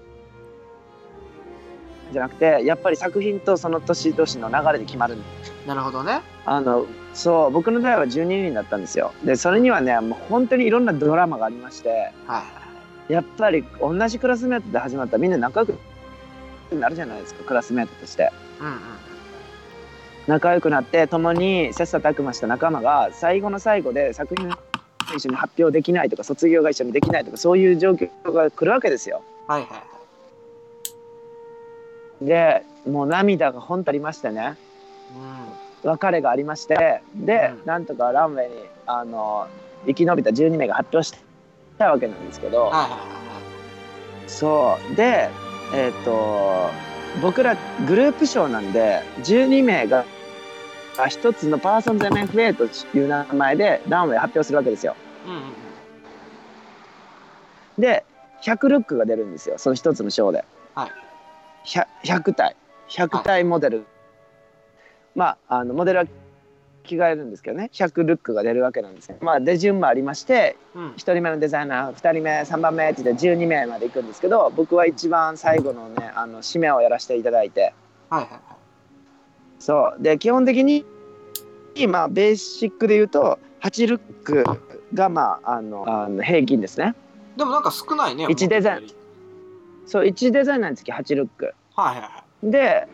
[2.12, 5.16] じゃなくてやっぱり作品とその年々の流れで決まる。
[5.16, 5.22] うん
[5.68, 6.22] なるほどね。
[6.46, 9.12] あのそう僕の代は12人だったんですよ。
[9.26, 12.12] でそれにはねもう本当にいろんなドラマがありましてはい。
[12.28, 12.68] はい
[13.10, 15.78] やっぱり同じクラスメートで始まったらみんな仲良く
[16.76, 18.32] なるじゃないですかクラスメートとして。
[18.60, 18.74] うんうん。
[20.28, 24.50] 仲良くなって共に切磋琢磨した仲間が最後の最後で作品
[25.14, 29.22] を一緒に発表できないとか卒業が一緒にできないとかそういう状況が来るわけですよ。
[29.48, 29.84] はいはいは
[32.22, 32.26] い。
[32.26, 34.58] でもう涙が本当ありましてね。
[35.84, 37.66] う別れがありましてで、うん。
[37.66, 39.48] なんとかランウェイにあの
[39.86, 41.14] 生き延びた12名が発表し
[41.78, 43.00] たわけなんですけど、んはいはいはい。
[44.28, 44.96] そう。
[44.96, 45.30] で
[45.74, 46.70] えっ、と
[47.22, 50.06] 僕らグループ賞なんで12名が
[51.04, 52.66] あ一つのパーソンズ MFA と
[52.98, 54.96] いう名前でランウェイ発表するわけですよ。
[55.26, 55.42] うんうんう
[57.80, 57.82] ん。
[57.82, 58.04] で
[58.42, 60.46] 100ルックが出るんですよその一つの賞で。
[60.76, 60.92] はい。
[61.66, 62.56] 100, 100体。
[62.90, 63.86] 100体モデル、
[65.14, 66.06] まああのモデルは
[66.84, 67.70] 着替えるんですけどね。
[67.74, 69.18] 100ルックが出るわけなんですよ。
[69.20, 70.88] まあ出順もありましてうん。
[70.92, 77.74] 1人目のデザイナー2人目3番目って言って12名まで行くんですけど僕は一番最後のねあの締めをやらせていただいて。
[78.10, 78.47] はいはいはい
[79.60, 80.04] そう。
[80.04, 80.86] で基本的に
[81.88, 84.44] まあベーシックで言うと8ルック
[84.94, 86.96] がまああのあの平均ですね。
[87.36, 88.88] でもなんか少ないね一デザイン。
[89.86, 91.46] そう1デザイナーにつき8ルック。
[91.46, 92.52] りはいはいはい。
[92.52, 92.88] で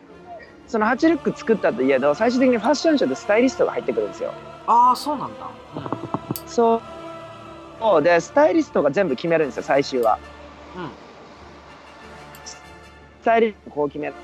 [0.66, 4.32] その8ルック作ったといえど最終的にファッションショーでスタイリストが入ってくるんですよ。
[4.66, 5.50] ああそうなんだ、
[6.46, 6.80] そう。
[7.78, 10.18] そうでスタイリストが全部決めるんですよ最終は。
[10.76, 10.90] うん。
[12.44, 12.56] ス
[13.24, 14.14] タイリストこう決める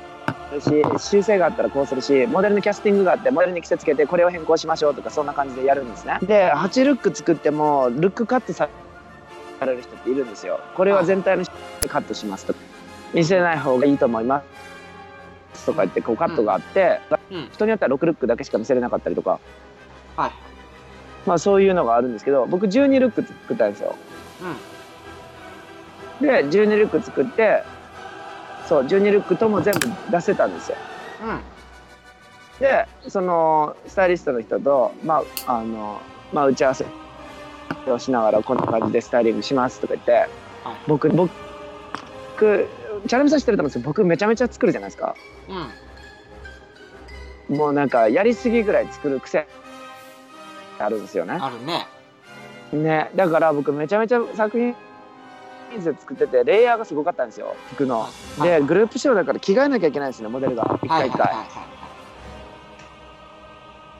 [0.58, 6.18] し修正があったらこうするしモデルのキャスティングがあってモデルに着せつけてこれを変更しましょうとかそんな感じでやるんですね。
[6.22, 8.68] で8ルック作ってもルックカットさ
[9.60, 10.58] れる人っているんですよ。
[10.74, 11.44] これは全体の
[11.88, 12.54] カットしますと
[13.12, 14.42] 見せない方がいいと思いま
[15.54, 17.48] すとか言ってこうカットがあって、うん。
[17.52, 19.38] 人によっては6ルックだけしか見せれなかったりとか。
[20.16, 20.30] はい。
[21.26, 23.94] まあそういうのがあるんですけど僕12ルック作ったんですよ。
[26.20, 26.26] うん。
[26.26, 27.62] で12ルック作って
[28.70, 30.76] そう12ルックとも全部出せたんですよ。
[31.24, 31.40] うん。
[32.60, 36.00] でそのスタイリストの人とまああの
[36.32, 36.86] まあ打ち合わせ
[37.88, 40.28] をしながらこんな感じでスタイリングしますとか言って、
[40.86, 42.68] 僕僕
[43.08, 45.16] チャレンジさせてると思うんですけど僕めちゃめちゃ作るじゃないですか。
[47.48, 47.56] うん。
[47.56, 49.48] もうなんかやりすぎぐらい作る癖
[50.78, 51.38] あるんですよね。
[51.40, 51.88] あるね。
[52.72, 53.10] ね。
[53.16, 54.76] だから僕めちゃめちゃ作品
[55.78, 58.08] 数作っててレイヤーがすごかったんですよ服の。
[58.42, 60.78] でグループ仕様だから着替えなきゃいけないんですねモデルが。
[60.82, 61.34] 一回一回。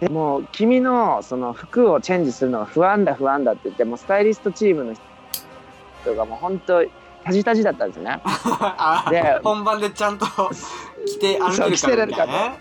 [0.01, 4.95] でもう君のその服をチェンジするのが不安だ不安だって言ってもうスタイリストチームの
[6.03, 6.83] 人がもう本当
[7.23, 8.21] タジタジだったんですよね。
[8.25, 10.27] あで本番でちゃんと
[11.07, 12.59] 着て歩けるそう着てられるかね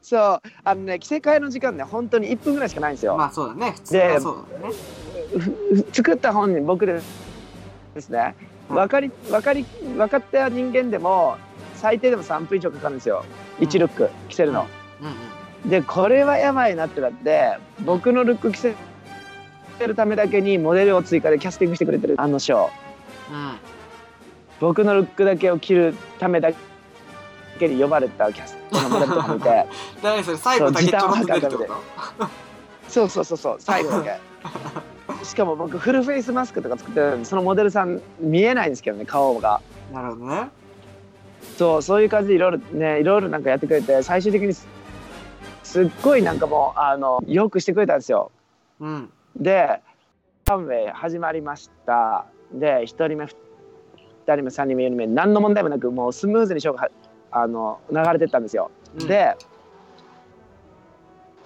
[0.00, 3.72] そうあのね着せ替えの時間ね本当に1分ぐらいしかないんですよ、まあそうだね。
[3.72, 4.74] 普通はそうだね。
[5.92, 7.00] 作った本人僕で
[7.94, 8.34] ですね。
[8.70, 9.64] うん分かり分かり
[9.96, 11.36] 分かった人間でも
[11.74, 13.24] 最低でも3分以上かかるんですよ。
[13.58, 14.68] 1ルック着せるの、
[15.66, 18.74] でこれはやばいなってなって僕のルック着せ
[19.84, 22.68] るためだけにモデルを追加でキャスティングしてくれてるあのショー。
[22.68, 22.70] うん。
[24.60, 26.52] 僕のルックだけを着るためだ
[27.58, 29.66] けに呼ばれたキャストのモデルとか見て。
[30.00, 31.64] 何それ最後だけちょろっと出るってこ
[32.20, 32.28] と？
[32.88, 34.10] そうそうそうそう最後だけ
[35.22, 39.60] しかも僕フルフェイスマスクとか作ってるのにそのモデルさん見えないんですけどね顔が。
[39.92, 40.48] なるほどね。
[41.56, 44.66] そうそういう感じでいろいろねいろいろなんかやってくれて最終的にす
[45.62, 48.30] すっごいなんかもうあのよくしてくれたんですよ。
[48.80, 49.10] うん。
[49.36, 49.80] で
[50.46, 52.26] ランウェイ始まりました。
[52.52, 53.28] で1人目2
[54.24, 56.90] 人目3人目4人目何の問題もなくもうスムーズにショーが
[57.30, 59.06] あの流れてったんですよ、うん。
[59.06, 59.36] で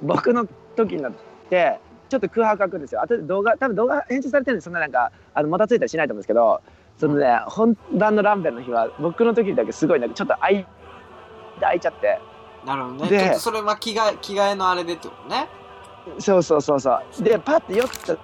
[0.02, 1.12] 僕の時になっ
[1.50, 3.02] てちょっと空白空くんですよ。
[3.02, 6.60] あとで動画多分動画編集されてるんでそんななんかあのもたついたりしないと思うんですけど
[6.96, 10.66] そのね本番のランベルの日は僕の時だけすごいなんかちょっと開い
[11.60, 12.20] 開いちゃって。
[12.66, 13.10] なるほどね。
[13.10, 15.48] でちょっとそれは着替え着替えのあれでってことね。
[16.18, 17.22] そうそうそうそう。
[17.22, 18.18] でパッてよく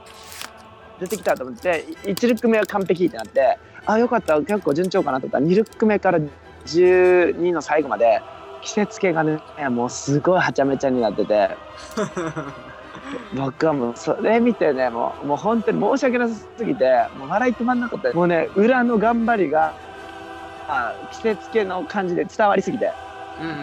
[1.01, 4.39] 出てきたと思って1ルック目は完璧ってなってあよかった。
[4.41, 6.21] 結構順調かなと思ったら2ルック目から
[6.67, 8.21] 12の最後まで
[8.63, 9.41] 季節系がね
[9.71, 11.51] もうすごいはちゃめちゃになってて
[13.35, 19.75] 僕はもうそれ見てねもうもう本当に申し訳なさすぎてもう笑い止まんなかったもうね裏の頑張りが
[20.69, 22.93] あ季節系の感じで伝わりすぎて。
[23.41, 23.55] うんうん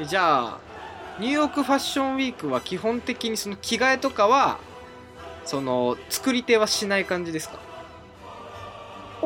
[0.00, 0.06] うん。
[0.06, 0.58] じゃあ
[1.18, 4.58] ニューヨークファッションウィークは基本的にその着替えとかは
[5.44, 7.58] その作り手はしない感じですか？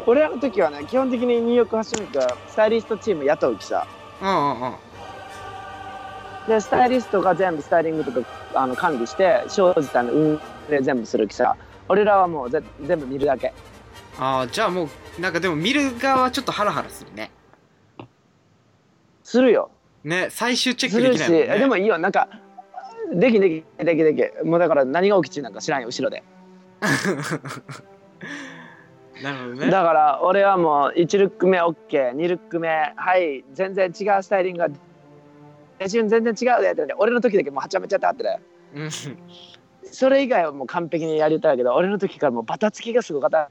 [0.07, 3.87] 俺らの時はね基本的にニューヨークファッションウィークはスタイリストチーム雇うきさ。
[4.21, 4.75] うんうんうん。
[6.49, 8.21] でスタイリストが全部スタイリングとか
[8.55, 11.57] あの管理して生じたの運営全部するきさ
[11.89, 13.53] 俺らはもうぜ全部見るだけ。
[14.19, 14.85] ああじゃあも
[15.19, 17.31] うなんかでも見る側はちょっとハラハラするね。
[19.25, 19.71] するよ。
[20.05, 21.59] ね最終チェッするし、クできないもんね。
[21.59, 21.99] でもいいよ。
[21.99, 22.29] なんか
[23.15, 24.45] できできできでき。
[24.45, 26.23] もうだから何が起きちなんか知らんよ後ろで。
[29.23, 29.71] なるほどね。
[29.71, 34.75] だから俺はもう1ルック目 OK2 ルック目はい全然違うスタイリングが手
[35.89, 38.23] 順全然違うでって言って俺の時だけもうはちゃめちゃってあって。
[38.25, 38.41] ね
[38.75, 38.91] うん
[39.85, 43.51] それ以外はもう完璧にやりたいけど俺の時からもうバタつきがすごかった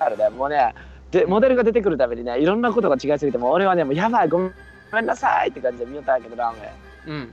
[0.00, 0.28] あるね。
[0.30, 0.74] もうね
[1.12, 7.32] でモデルが出てくるためにねいろんなことが違いすぎてもう俺はねもうやばいごめんなさいって感じで見よったんやけどランウェうん。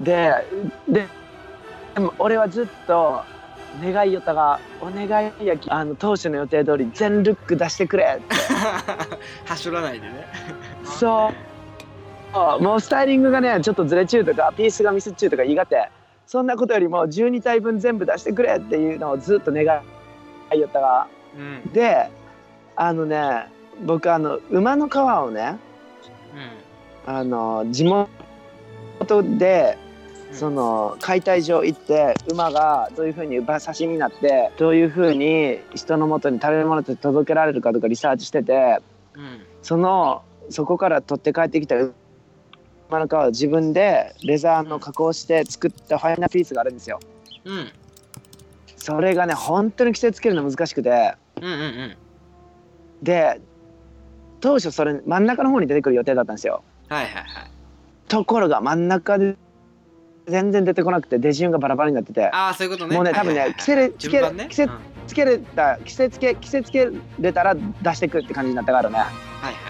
[0.00, 0.32] イで
[0.88, 1.06] で
[1.94, 3.22] でも俺はずっと
[3.82, 5.06] 願いよったがお願
[5.40, 8.34] いやきあの当初の予定通り全ルック出してくれって。
[9.44, 10.26] はしょらないでね。
[10.84, 11.49] そう
[12.32, 15.90] もうスタイリングがねちょっとずれちゅうとかピースがミスっちゅうとか言いがって
[16.26, 19.64] そんなことよりも12体分全部出してくれっていうのをずっと願
[20.54, 21.72] いよったがうん。
[21.72, 22.08] で
[22.76, 23.48] あのね
[23.84, 25.58] 僕あの馬の皮をね
[27.06, 28.08] あの地元
[29.38, 29.90] でうん
[30.32, 38.78] その解体場行って馬がどういうふうに馬刺しになってどういうふうに人のもとに食べ物として届けられるかとかリサーチしてて
[39.14, 39.40] うん。
[39.62, 41.76] そのそこから取って帰ってきた
[42.90, 47.00] 馬の皮を自分でレザーの加工して作ったファイナーピースがあるんですよ。
[47.44, 47.68] うん。
[48.76, 51.14] それがね本当に規制つけるの難しくて。
[51.40, 51.96] うんうんうん。
[53.02, 53.40] で
[54.40, 56.62] 当初それ真ん中の方に出てくる予定だったんですよ。
[56.88, 57.24] はいはいはい。
[58.08, 59.36] ところが真ん中で
[60.26, 62.26] 全然出てこなくて出順がバラバラになってて。
[62.26, 62.96] ああそういうことね。
[62.96, 64.44] もうね多分ね規制れつけ順番ね。
[64.44, 64.70] 規制うん
[65.10, 68.96] つけれた規制つけ規制つけれたら出してくって感じになったからね。
[68.96, 69.69] はいはいは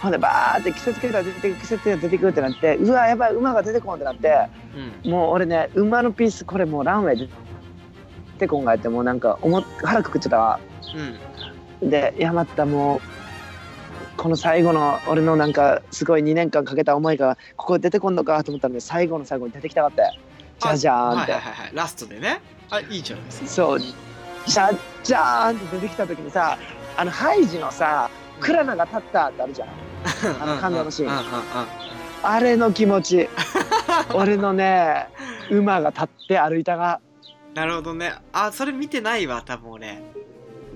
[0.00, 4.50] ほんでバーって季節つけたら出てくる季節つけたら出てくるってなってうわやばい馬が出てこんってなってはい
[5.04, 5.10] うん。
[5.10, 7.28] もう俺ね馬のピースこれもうランウェイ出
[8.38, 10.60] てこんがやってもうなんか思っ腹くくっちゃったわ。
[11.82, 11.90] うん。
[11.90, 13.00] でいやまたもう
[14.16, 20.02] この最後の俺のなんかすごい2年間かけた思いがここ出てこんのかと思ったので最後の最後に出てきたかって。
[20.60, 21.70] じゃじゃーんって、はいはいはいはい。
[21.74, 22.40] ラストでね。
[22.70, 23.46] あいいじゃないですか。
[23.46, 23.80] そう。
[23.80, 24.70] じゃ
[25.04, 26.58] じゃーんって出てきた時にさ
[26.96, 29.68] あのハイジのさクラナが立ったってあるじゃん
[30.40, 31.68] あの感動のシーン。
[32.22, 33.28] あれの気持ち。
[34.14, 35.08] 俺のね
[35.50, 37.00] 馬が立って歩いたが。
[37.54, 38.14] なるほどね。
[38.32, 39.98] あそれ見てないわ多分俺。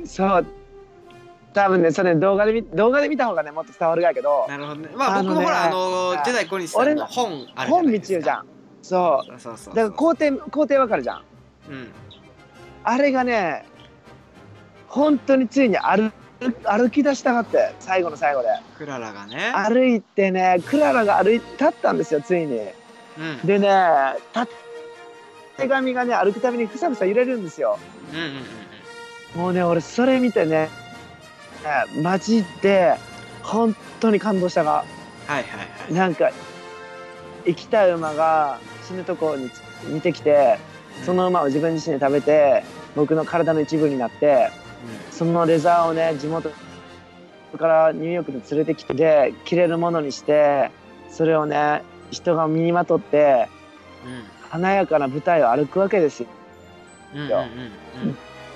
[0.05, 0.47] そう。
[1.55, 4.47] 多分ねそれ動画で見動画で見た方がねもっと伝わるがけど。
[4.49, 4.89] なるほどね。
[4.95, 8.19] まあ僕もほらあのジェダイ小西さん俺のの本ある本ないですか。
[8.19, 8.47] 道じゃん。
[8.83, 9.27] そう。
[9.27, 11.23] そうそうそうだから工程工程わかるじゃん。
[11.69, 11.93] うん。
[12.85, 13.65] あれがね
[14.89, 16.13] 本当についに歩
[16.65, 18.49] 歩き出したがって最後の最後で。
[18.77, 19.53] クララがね。
[19.55, 22.59] 歩いてねクララが歩い立ったんですよついに。
[23.19, 23.47] うん。
[23.47, 23.69] でね
[24.35, 24.53] 立
[25.57, 27.79] 手紙がね歩くたびにふさふさ揺れるんですよ。
[28.13, 28.43] うんうんうん
[29.35, 30.69] もうね俺それ見てね
[31.95, 32.97] ねマジで
[33.43, 34.73] 本当に感動したが。
[34.73, 34.85] は
[35.29, 35.95] いはいはい。
[35.95, 36.31] なんか
[37.47, 39.51] 生きた馬が死ぬとこに
[39.87, 40.59] 見てきて
[41.05, 42.63] その馬を自分自身で食べて
[42.95, 44.51] 僕の体の一部になって
[45.11, 46.51] そのレザーをね地元
[47.59, 50.71] からニューヨークに連れてきてで着れるものにして
[51.11, 53.49] それをね人が身にまとって
[54.05, 56.29] うん華やかな舞台を歩くわけですよ。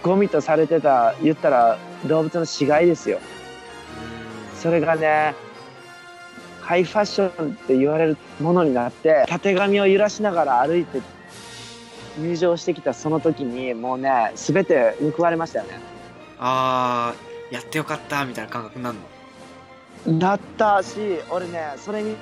[0.03, 3.19] ゴミとされてた言ったら動物の死骸ですよ。
[4.55, 5.35] それがね
[6.61, 11.01] ハイファッションって言われるものになってたてがみを揺らしながら歩いて
[12.19, 15.95] 入場してきたその時にもうね全て報われましたよね
[16.38, 18.96] あーやってよかったみたいな感覚になる
[20.07, 20.18] の？
[20.18, 20.99] なったし
[21.31, 22.16] 俺ねそれ見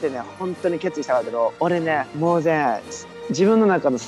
[0.00, 2.82] てね本当に決意したんだけど俺ねもうね
[3.30, 3.98] 自分の中の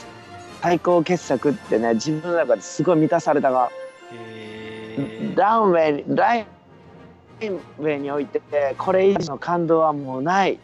[0.61, 3.70] 最高傑作ってね自分の中ですごい満たされたが
[5.35, 6.46] ランウェイライン
[7.79, 8.40] ウェイにおいて
[8.79, 10.55] これ以上の感動はもうない。
[10.55, 10.59] っ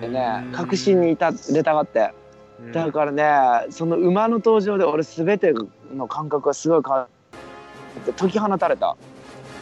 [0.00, 2.12] てね確信に至れたがって。
[2.60, 2.72] うん。
[2.72, 5.52] だからねその馬の登場で俺全て
[5.94, 7.12] の感覚がすごい変わって
[8.16, 8.96] 解き放たれた。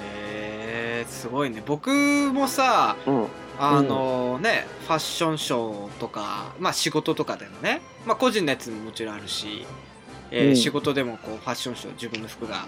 [0.03, 1.63] へーすごいね。
[1.65, 1.91] 僕
[2.33, 3.27] もさうん。
[3.59, 9.67] あのね、ファッションショーとかまあ仕事とかでもねまあ個人のやつももちろんあるし、
[10.31, 10.57] えーうん。
[10.57, 12.63] 仕事でもこうファッションショー自分の服がこ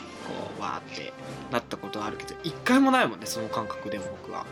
[0.59, 1.13] うわーって
[1.51, 4.45] なったことはあるけど一回もないもんねその感覚でも僕は。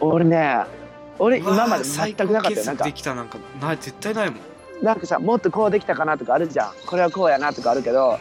[0.00, 0.64] 俺ね
[1.18, 2.64] 俺今まで全くなかったよ。
[2.64, 6.72] なんかできたなんかない絶対ないもん、なんかさもっとこうできたかなとかあるじゃん。
[6.86, 8.18] これはこうやなとかあるけど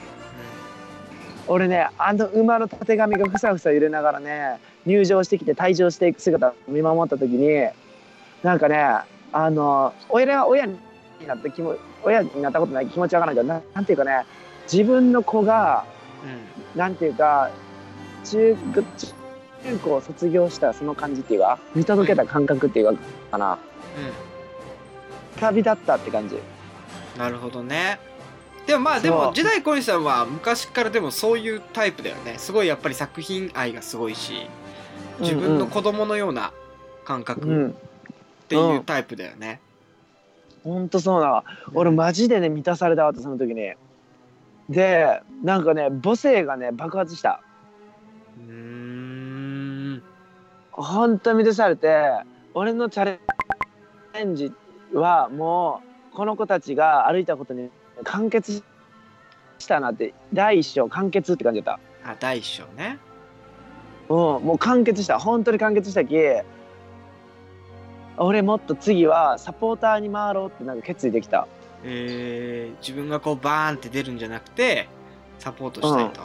[1.52, 7.68] 俺ねあの馬のたてがみがふさふさ揺れながらね入場してきて退場していく姿を見守った時に
[8.42, 8.78] なんかね
[9.34, 10.78] あの親は親に
[11.28, 14.26] なった気も親になったことない気持ちわからないけどななんていうかね
[14.72, 15.86] 自分の子が
[16.24, 16.80] うん。
[16.80, 17.52] なんていうか
[18.24, 18.84] 中中
[19.64, 22.98] 中高を卒業したその感じっていうか見届けた感覚っていう
[23.30, 23.54] かな。
[23.56, 23.58] う
[25.40, 26.36] 旅立ったって感じ。
[26.36, 26.40] ん
[27.18, 28.00] なるほどね
[28.72, 32.36] でもまあでも時代小西さんは昔からでもそういうタイプだよね。
[32.38, 34.48] すごいやっぱり作品愛がすごいし
[35.20, 36.54] 自分の子供のような
[37.04, 37.76] 感覚っうん。
[38.48, 39.62] ていうタイプだよね、
[40.64, 40.90] ほん。
[40.90, 41.44] とそうだわ。
[41.74, 43.74] 俺マジでね満たされたわってその時に。
[44.70, 47.42] でなんかね母性がね爆発した。
[48.40, 50.04] うーん。
[50.72, 52.10] ほんと満たされて
[52.54, 53.20] 俺のチャレ
[54.24, 54.52] ンジ
[54.94, 57.70] はもうこの子たちが歩いたことに
[58.04, 58.64] 完結
[59.60, 62.12] したなって第一章完結って感じだった。
[62.12, 62.98] あ第一章ね。
[64.10, 65.20] うん、もう完結した。
[65.20, 66.16] 本当に完結したき
[68.18, 71.48] 俺もっと次はサポーターに回ろうってなんか決意できた。
[71.84, 74.88] えー、自分がこうバーンって出るんじゃなくて
[75.40, 76.22] サポートしたいと、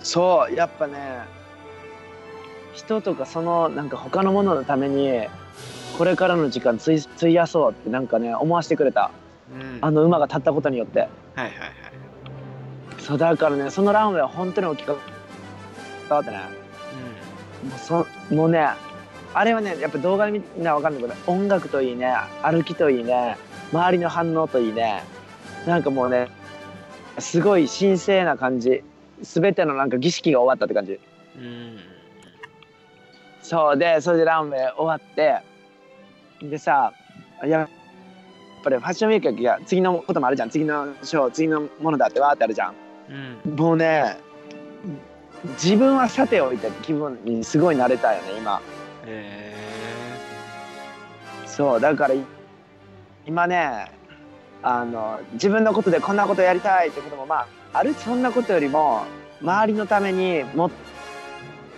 [0.00, 1.20] そうやっぱね
[2.74, 5.26] 人とかそのなんか他のもののために
[5.96, 9.10] これからの時間費費やそうってなんかね思わせてくれた
[9.52, 9.78] うん。
[9.80, 11.00] あの馬が立ったことによって。
[11.00, 11.50] はいはいはい。
[12.98, 14.96] そうだからねそのランウェイは本当に大きかっ
[16.08, 16.38] たってね。
[17.68, 18.68] もうそもうね
[19.34, 23.36] あれはねやっぱ動画でみんなわかるんだけど音楽といいね歩きといいね
[23.72, 25.02] 周りの反応といいね
[25.66, 26.28] なんかもうね
[27.18, 28.82] すごい神聖な感じ。
[29.22, 31.00] 全てのなんか儀式が終わったって感じ。
[31.38, 31.78] うん。
[33.42, 35.38] そうでそれでランウェイ終わって
[36.44, 36.92] でさ
[37.44, 37.68] やっ
[38.66, 40.50] ぱりファッションウィークが次のこともあるじゃん。
[40.50, 42.74] 次のショー次のものだってわーってあるじゃん。
[43.46, 43.56] うん。
[43.56, 44.18] もうね
[45.62, 48.60] 自分はさておいて気分にすごい慣れたよね今。
[49.06, 49.54] へ
[51.46, 52.24] そうだからい
[53.24, 53.90] 今ね
[54.62, 59.04] あの自分のことでこんなことやりたいってこともまああるそんなことよりも
[59.40, 60.70] 周りのためにもっ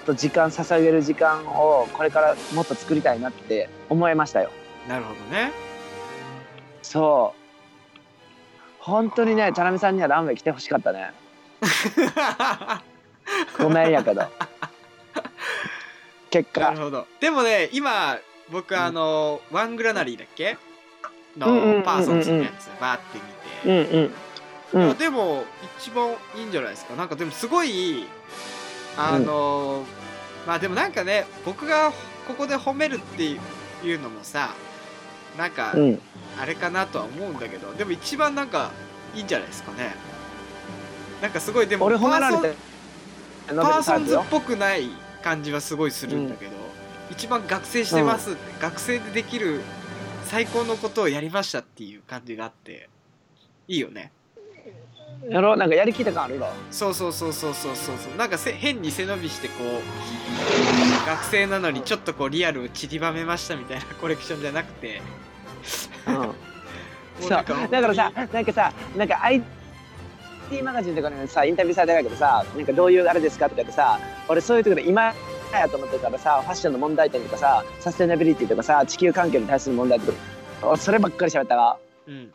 [0.07, 4.51] と時間捧げる時間をこれからもっと作りたいなって思いましたよ。
[4.86, 5.67] えなるほどね
[6.89, 7.39] そう。
[8.80, 11.12] 本当にねチャラミさんにはランウェイ来てほしかったね。
[13.59, 14.22] ごめんやけど
[16.30, 16.61] 結果。
[16.61, 17.07] なるほど。
[17.20, 18.18] でもね今
[18.51, 18.80] 僕うん。
[18.80, 20.57] あの、ワングラナリーだっけ？
[21.36, 24.14] うんうんうんうんのパーソンズのやつバーって見て、
[24.74, 24.89] うんうん。
[24.91, 24.97] うん。
[24.97, 25.45] でも
[25.78, 26.95] 一番いいんじゃないですか？
[26.95, 28.07] なんかでもすごい
[28.97, 29.84] あの、
[30.47, 31.93] まあでもなんかね僕が
[32.26, 33.36] ここで褒めるってい
[33.95, 34.55] うのもさ
[35.39, 36.01] なんかうん。
[36.41, 38.70] あれかなとは思うんだけどでも一番なんか
[39.14, 39.95] いいんじゃないですかね。
[41.20, 44.89] なんかすごいでもパーソン Parsons っぽくない
[45.22, 46.53] 感じはすごいするんだけど、
[47.11, 49.62] 一番学生してますって、学生でできる
[50.26, 52.89] 最高のことをやりましたっていう感じがあって
[53.66, 54.12] いいよね
[55.28, 57.96] やろなんかやりきった感あるろそうそうそうそうそうそう。
[57.96, 65.00] そうなんかせ変に背伸びしてこう学生なのにちょっとこうリアルを散りばめましたみたいな コレクションじゃなくて。
[66.06, 66.14] うん。
[66.18, 66.34] も
[67.20, 73.98] そうだからさなんかさなんか IT マガジンとかにさインタビューされたけどさなんかどういうあれですかとかってさ
[74.28, 75.12] 俺そういうところで今
[75.52, 80.18] やと思ってるからさファッションの問題点とかさサステナビリティとかさ地球環境に対する問題とか
[80.62, 81.76] 俺そればっかり喋ったわ。
[82.06, 82.32] うん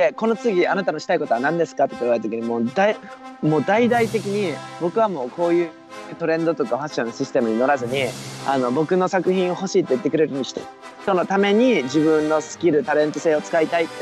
[0.00, 2.96] でこの次あなたのしたいことは何ですかって言われた時にもう大
[3.42, 5.70] もう大々的に僕はもうこういう
[6.18, 8.04] トレンドとかファッションのシステムに乗らずに
[8.46, 10.62] あの僕の作品を欲しいって言ってくれる人
[11.02, 13.94] 人のために自分のスキルタレント性を使いたいって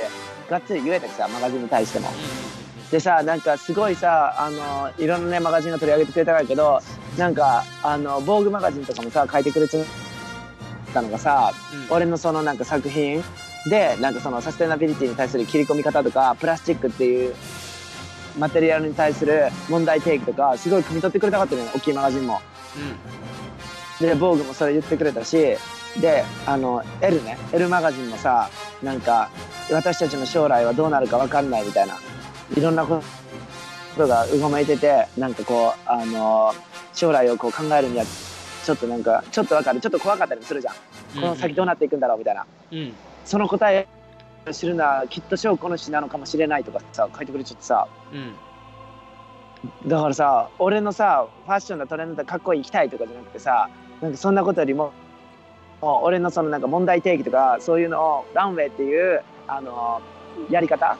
[0.48, 2.08] がっつり言えたきさマガジンに対しても。
[2.92, 6.80] でさなんかすごいさあのいろんなねマガジンが取り上げてくれたんだけど
[7.18, 9.84] なんかあの防具マガジンとかもさ書いてくれて
[10.94, 11.52] たのがさ
[11.90, 13.22] うん俺のそのなんか作品
[13.66, 17.34] でなんかそのサステナビリティに対する切り込み方とかプラスチックっていう
[18.38, 22.40] マテリアルに対する問題提起とかすごい汲み取ってくれたかったのよ大きいマガジンも。
[24.00, 25.56] で防具もそれ言ってくれたし
[26.00, 27.36] であの L ね。
[27.52, 28.48] L マガジンもさ
[28.82, 29.28] なんか
[29.72, 31.96] 私たちの将来はどうなるか分かんないみたいな
[32.56, 33.02] いろんなこ
[33.96, 36.54] とがうごめいててなんかこうあの
[36.94, 38.04] 将来をこう考えるには
[38.64, 39.80] ちょっとなんかちょっと分かる。
[39.80, 40.74] ちょっと怖かったりもするじゃん
[41.16, 41.20] うん。
[41.22, 42.46] この先どうなっていくんだろうみたいな。
[42.70, 42.94] うん
[43.28, 43.86] その答え
[44.46, 47.86] を知るのはきっと証拠主なのかもしれないとかさ書いてくれちゃってさ。
[48.12, 48.34] うん。
[49.86, 53.68] だからさ俺のさファッションのトレンドでかっこいい行きたいとかじゃなくてさ
[54.00, 54.92] なんかそんなことよりも
[55.82, 60.00] もう俺のそのなんか問題提起とかそういうのをランウェイっていうあの
[60.48, 60.96] やり方？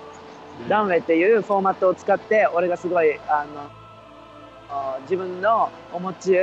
[0.68, 3.70] ランウェイっていうフォーマットを使って俺がすごいあの
[4.68, 6.36] あ自分の思っち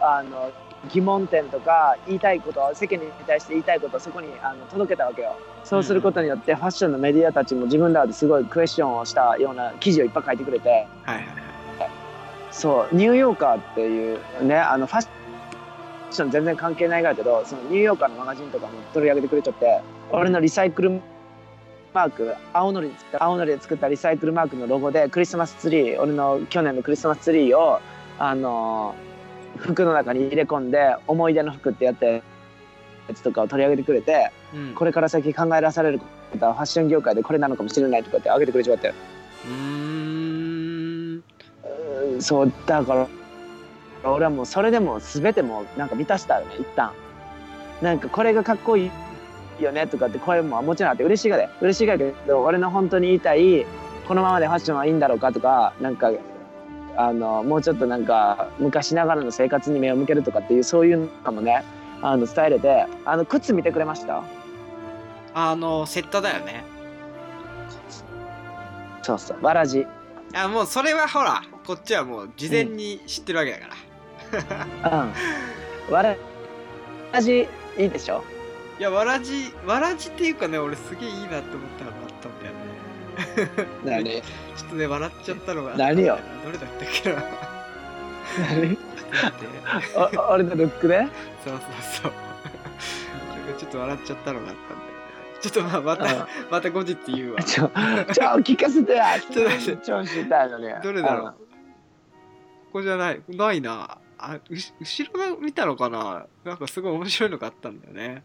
[0.00, 0.52] あの
[0.92, 5.36] 疑問点とか言いたいこと世間に対して言いたいことをそこにあの届けたわけよ。
[5.64, 10.68] そうすることによってファッションのメディアたちも自分らですごいクエスチョンをしたような記事をいっぱい書いてくれて。
[10.68, 11.24] はいはいは
[11.86, 11.90] い。
[12.56, 15.08] そうニューヨーカーっていうねあのファッ
[16.10, 21.02] ション全然関係ないがやけどそのニューヨーカーのマガジンとかも取り上げてくれちゃって俺のリサイクル
[21.92, 27.80] マーク青のりで作った青のりで作ったリサイクルマークのロゴでクリスマスツリー俺の去年のクリスマスツリーを
[28.18, 28.94] あの
[29.56, 32.22] 服の中に入れ込んで思い出の服ってやって
[33.08, 34.74] やつとかを取り上げてくれてうん。
[34.74, 38.88] これから先考えらされることはファッション業界でこれなのかもしれないとかってあげてくれちまって。
[38.88, 41.22] うーん。
[42.12, 46.92] うんそうだから俺はもうそれでも全てもうなんか満たしたよね一旦。
[47.82, 48.90] なんかこれがかっこい
[49.60, 53.66] いよねとかって声ももちろんあって嬉しいがで嬉しいがけど俺の本当に言いたい
[54.06, 56.10] このままでファッションはいいんだろうかとかなんか
[56.96, 61.64] あのもうちょっとなんか昔ながらの生活に目を向けるとかっていうそういうのもね
[62.02, 64.22] あの伝えれてあの靴見てくれました？
[65.34, 66.64] あのセットだよね。
[69.02, 69.86] そうそうわらじ。
[70.34, 73.68] あもうそれはほらこっちはもう事前に知ってるわけだか
[74.82, 75.04] ら、
[75.88, 75.94] うん。
[75.94, 76.16] わら
[77.22, 77.46] じ
[77.78, 78.24] いいでしょ？
[78.78, 82.32] いやわらじわらじっていうかね俺すげえいいなって思ったのがあったん
[83.84, 84.20] だよね。
[84.20, 84.22] 何
[84.56, 86.18] ちょっとね笑っちゃったのが何よ？
[86.44, 87.22] どれだったっけな。
[88.50, 88.76] 何？
[88.76, 89.38] ちょっと
[89.92, 90.18] 待って。
[90.18, 91.06] お俺のルックで
[91.44, 91.60] そうそう
[92.02, 92.12] そう。
[93.58, 94.94] ちょっと笑っちゃったのがあったんだよね
[95.40, 97.42] ちょっとまあまたまた後日言うわ。
[97.42, 99.20] ちょ、ちょ、聞かせてや。
[99.20, 100.64] ちょっと超知りたいのに。
[100.82, 101.30] どれだろう？
[101.32, 101.36] こ
[102.72, 103.22] こじゃない。
[103.28, 103.98] ないな。
[104.18, 106.26] あうし後ろの見たのかな？
[106.44, 108.24] なんかすごい面白いのがあったんだよね。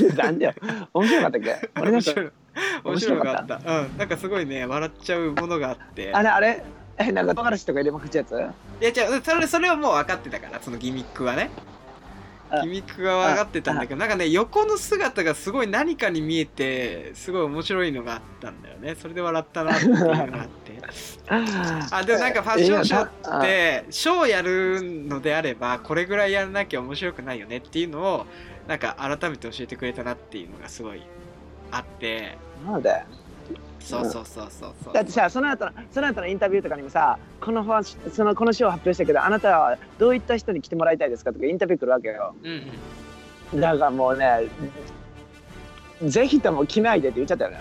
[0.00, 0.16] うん。
[0.16, 0.54] なんでよ。
[0.92, 1.70] 面白かったっけ？
[1.80, 2.12] 俺なんか
[2.84, 3.56] 面白い面白いのがあった。
[3.56, 3.98] うん。
[3.98, 6.12] なんかすごいね笑っちゃうものがあって。
[6.12, 6.62] あれあれ？
[6.98, 8.54] え、 なんか唐辛子とか入れまくっちゃうや
[8.90, 9.22] いや違う。
[9.24, 11.50] それそれはもう分かってたからそのギミックはね。
[12.50, 18.94] あギミックが分かってたんだけどなんかね横の姿がすごい何かに見えてすごい面白いのがあったんだよね。
[18.94, 20.72] それで笑ったなっていうのがあって。
[20.92, 28.26] つ あでもなんかファッションショーーってショーやるのであればこれぐらいやらなきゃ面白くないよねっていうのを
[28.66, 31.02] なんか改めて教えてくれたなっていうのがすごい
[31.72, 32.36] あって。
[32.64, 33.02] なんで？
[33.80, 34.74] そうそうそうそう。
[34.84, 37.64] そうだってさその後のその後のインタビューとかにもさこの
[38.12, 42.34] そのこの賞を発表したけどあなたはどういった人に来てもらいたいですかとかインタビュー来るわけよ。
[42.42, 42.62] うん
[43.54, 43.60] うん。
[43.60, 44.48] だからもうね
[46.04, 47.60] ぜひとも来ないでって言っちゃったよね。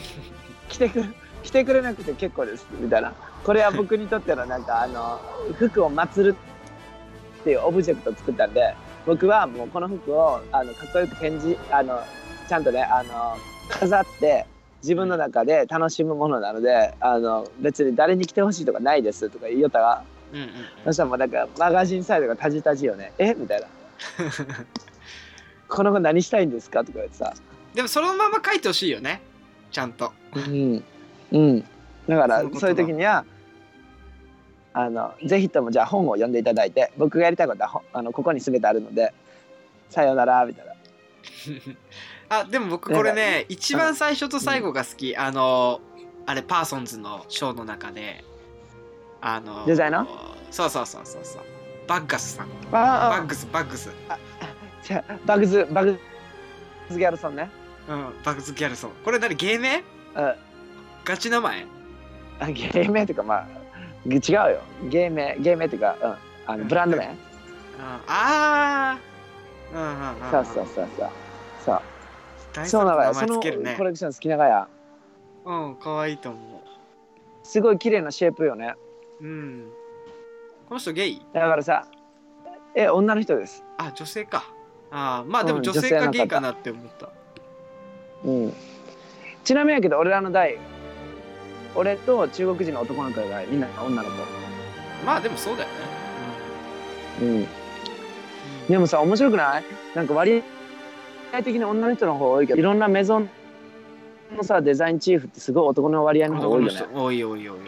[0.68, 1.04] 来てく
[1.42, 3.14] 来てくれなくて結構ですみたいな。
[3.44, 5.20] これは僕にとってのなんかあの
[5.54, 6.36] 服を祀る
[7.40, 8.74] っていうオブジェクトを作ったんで
[9.06, 12.02] 僕はもうこの服をあのかっこよく展示あの
[12.48, 13.36] ちゃんとねあの
[13.68, 14.46] 飾って
[14.82, 20.48] 自分の中で楽しむものなのであの別に誰に来てほしいとかないですとか言いよったがうんうん
[20.84, 23.12] そしたらもうなんかマガジンサイドがタジタジよね。
[23.18, 23.34] え？
[23.34, 23.66] みたいな。
[25.68, 27.32] この子何したいんですかとか言ってさ。
[27.74, 29.20] でもそのまま書いてほしいよね。
[29.70, 30.12] ちゃんと。
[30.34, 30.84] うん。
[31.32, 31.64] うん。
[32.08, 33.24] だからそういう時には
[34.72, 39.12] あのぜひともじゃあ本を読んでいただいて僕がやりたいことはほあのここに全てあるので
[39.88, 40.75] さようならみたいな
[42.28, 45.80] あでも僕これね一番最初と最後が好き、あの
[46.26, 48.24] あれパーソンズのショーの中で
[49.20, 50.06] あのデザイナー？
[50.50, 51.42] そうそうそうそうそう。
[51.86, 52.46] バッガスさん。
[52.72, 53.10] ああ。
[53.10, 53.90] バッグスバッグス。
[54.82, 55.98] じゃあバグズバグ
[56.90, 57.50] ズギャルソンね。
[57.88, 58.90] うんバッグスギャルソン。
[59.04, 59.76] これ何芸名？
[59.78, 59.82] うん
[61.04, 61.66] ガチ名前？
[62.40, 63.46] あ芸名というかまあ
[64.04, 64.60] 違うよ。
[64.88, 66.16] 芸名芸名というか、うん、
[66.52, 67.06] あのブランド名？
[67.06, 67.14] うん。
[68.08, 69.15] あー
[69.72, 71.10] うんうんうんそうそうそうそう。
[71.64, 71.80] そう。
[72.54, 73.14] 大そうなのよ。
[73.14, 74.68] そのコレクション好きながや。
[75.44, 76.62] うん可愛いと思
[77.44, 78.74] すごい綺麗なシェイプよね。
[79.20, 79.70] ううん。
[80.68, 81.22] この人ゲイ？
[81.32, 81.86] だからさ
[82.74, 83.64] え女の人です。
[83.78, 84.50] あ女性か。
[84.90, 87.10] あーまあでもうん女性かゲイかなって思った。
[88.24, 88.52] うん。
[89.44, 90.58] ちなみにやけど俺らの代
[91.74, 94.16] 俺と中国人の男の子がみんな女の子。
[95.04, 95.74] まあでもそうだよね。
[97.20, 97.28] うん。
[97.28, 97.46] うん
[98.68, 99.64] でもさ面白くない？
[99.94, 100.42] なんか割
[101.32, 103.30] 合的に女の人の方多いけどいろんなメゾン
[104.36, 106.80] のさデザインチーフってすごい男の割合の方多いよね。
[106.94, 107.58] 多い多い多い多い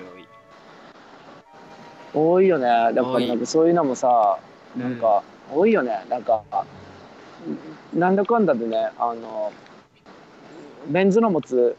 [2.15, 2.49] 多い。
[2.49, 2.67] よね。
[2.67, 4.39] だか多いらなんかそういうのもさ
[4.77, 5.23] なんか
[5.53, 6.05] 多いよね。
[6.09, 6.43] なんか
[7.95, 9.53] なんだかんだでねあの
[10.89, 11.77] メンズの持つ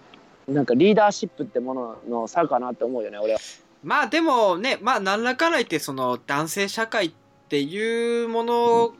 [0.48, 3.40] なんかリーダーシップってものの差かなって思うよね俺は。
[3.84, 7.12] まあでもねまあ何らかないってその男性社会っ
[7.50, 8.94] ていうもの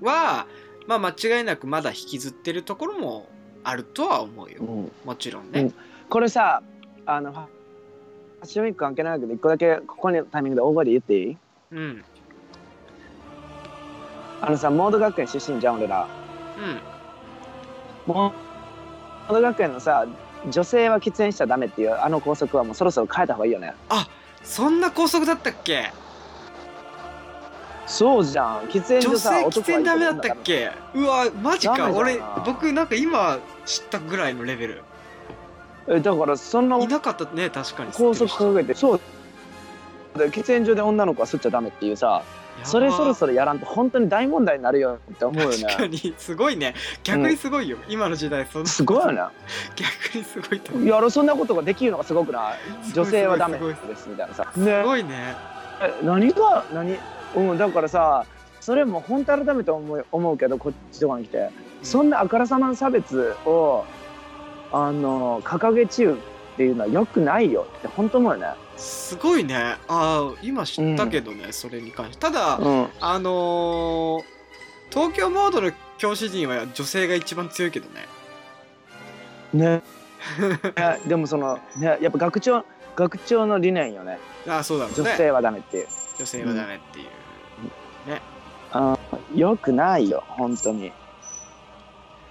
[0.00, 0.46] は、
[0.86, 3.28] まあ間違いなくまだ引きずってるところも
[3.62, 4.58] あるとは思うよ。
[4.60, 4.92] うん。
[5.04, 5.60] もちろんね。
[5.60, 5.74] うん、
[6.08, 6.62] これさ
[7.06, 7.46] あのファ
[8.42, 11.36] ッションウィーク関係ないけど一個だけここのタイミングで大声で言っていい
[11.72, 12.04] うん
[14.40, 16.06] あのさモード学園出身じゃん俺ら
[18.06, 20.06] うんモード学園のさ
[20.50, 23.72] 女性は喫煙しちゃダメっていうあの校則はもうそろそろ変えた方がいいよね
[24.42, 25.90] そんな校則だったっけ
[27.86, 28.60] そうじゃん。
[28.68, 30.70] 喫煙所女性喫煙ダメだったっけ？
[30.94, 31.76] うわマジか。
[31.76, 34.82] ダメだ俺な僕なんか今知ったぐらいのレベル。
[35.88, 37.92] えだからそんないなかったね確かに。
[37.92, 38.74] 校則掲げて。
[38.74, 39.00] そう。
[40.16, 42.22] で喫煙所で女の子は吸っちゃダメっていうさ
[42.62, 45.56] それそろそろやらんと本当に大問題になるよって思うよね。
[45.64, 46.74] 確かにすごいね。
[47.02, 48.68] 逆にすごいよ、今の時代そんな。
[48.68, 49.20] すごいよね。
[49.74, 50.84] 逆にすごいと思う。
[50.84, 52.86] いやそんなことができるのがすごくない？
[52.86, 54.46] すごい女性はダメですみたいなさ。
[54.54, 55.34] すねごいね。
[55.82, 56.96] え何が何？
[57.36, 58.26] うんだからさ
[58.60, 61.50] それも本当改めて思う思うけどこっちとかに来て。
[61.84, 63.84] そんなあからさまな差別を
[64.72, 67.66] あの掲げちゅうっていうのはよくないよ。
[67.78, 68.46] って本当思うよね。
[68.76, 69.54] すごいね。
[69.56, 72.22] ああ今知ったけどね、それに関して。
[72.22, 72.88] ただ、うん。
[73.00, 74.34] あのー
[74.90, 78.06] 東京モードの教師陣は女性が一番強いけどね。
[79.52, 79.82] ね。
[80.76, 82.64] えでもそのねやっぱ学長
[82.94, 84.18] 学長の理念よね。
[84.48, 84.92] ああそうだね。
[84.96, 85.88] 女性はダメっていう。
[86.18, 87.06] 女性はダメっていう、
[88.72, 88.98] あ
[89.34, 90.92] よくないよ本当に。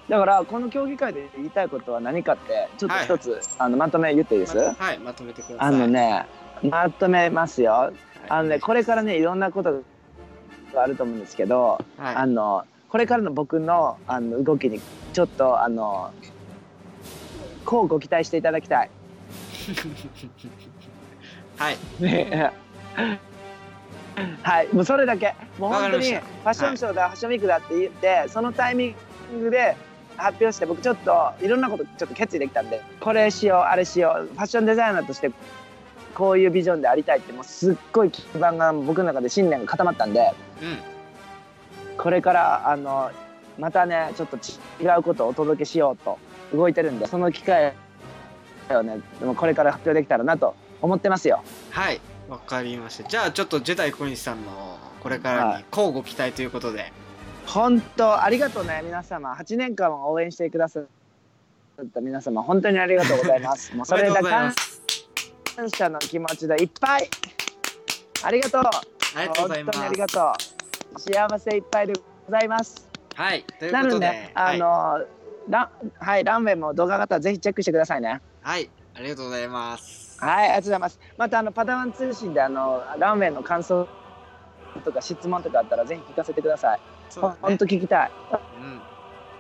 [0.10, 5.68] だからこの競技会で言いたいことは何かってちょっと一つ、あのまとめ言っていいです、まはいまとめてください。
[5.68, 6.26] あのね
[6.62, 7.72] まとめますよ。
[7.72, 7.94] はい。
[8.30, 9.82] あのねこれからねいろんなこと
[10.74, 12.16] があると思うんですけどはい。
[12.16, 14.82] あのこれからの僕のあの動きに
[15.14, 16.12] ちょっとあの
[17.66, 18.90] こうご期待していただきたい。
[21.58, 21.78] はい。
[22.04, 22.52] ね
[24.44, 25.36] はい、もうそれだけ。
[25.58, 28.96] もう本当にファッションショーだ、ファッションウィークだって言って、そのタイミ
[29.36, 29.76] ングで
[30.18, 35.32] 発表して、僕ちょっといろんなことちょっと決意できたんで、これしよう、あれしよう、ファッションデザイナーとして
[36.14, 40.94] こういうビジョンでありたいって、もうすっごい基盤が僕の中で信念が固まったんで、うん
[41.96, 43.12] これからあの
[43.60, 44.38] またね、ちょっと
[44.82, 46.18] 違うことをお届けしようと
[46.52, 47.74] 動いてるんで、その機会
[48.72, 51.44] をね、でもこれから発表できたらなと思ってますよ。
[51.70, 53.08] はいわかりました。
[53.08, 56.92] じゃあちょっとジェダイ小西さんのこれからに交互期待ということで。
[57.46, 59.34] 本当ありがとうね皆様。
[59.34, 63.74] 8年間も応援してくださった皆様本当にありがとうございます。
[63.76, 64.82] もうそれだ感ます
[65.76, 67.10] 謝の気持ちでいっぱい。
[68.24, 68.64] ありがとう。
[69.16, 70.34] ありがとうございます本当にありがと
[70.98, 71.00] う。
[71.00, 71.94] 幸せいっぱいで
[72.26, 72.90] ございます。
[73.16, 74.08] はいというなことで。
[74.08, 75.06] ので、あの、
[75.50, 78.10] ランはいランウェイも動画型ぜひチェックしてくださいね。
[78.10, 80.18] はい、はい、ありがとうございます。
[80.20, 81.00] はいありがとうございます。
[81.18, 83.88] またあのパタワン通信であのランウェイの感想
[84.86, 86.80] とか質問とかあったらぜひ聞かせてください、
[87.14, 88.12] 本当聞きたい。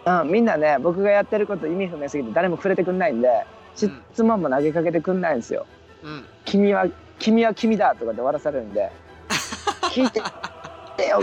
[0.06, 0.22] うん。
[0.22, 3.30] うん、みんなね僕がやってること意味不明すぎて誰も触れてくんないんで
[3.76, 3.90] 質
[4.22, 5.66] 問も投げかけてくんないんですよ。
[6.04, 6.88] うん「君は
[7.20, 8.92] 君は君だ」とかで終わらされるんで
[9.94, 10.22] 「聞いて
[10.98, 11.22] てよ。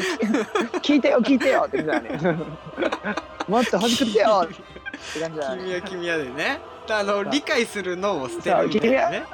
[0.80, 2.46] 聞いてよ聞いてよ」って言ってたのに
[3.48, 5.62] もっと欲しくてよって感じだね。
[5.62, 9.24] 君は君はでねあの理解するのを捨てるみたいなね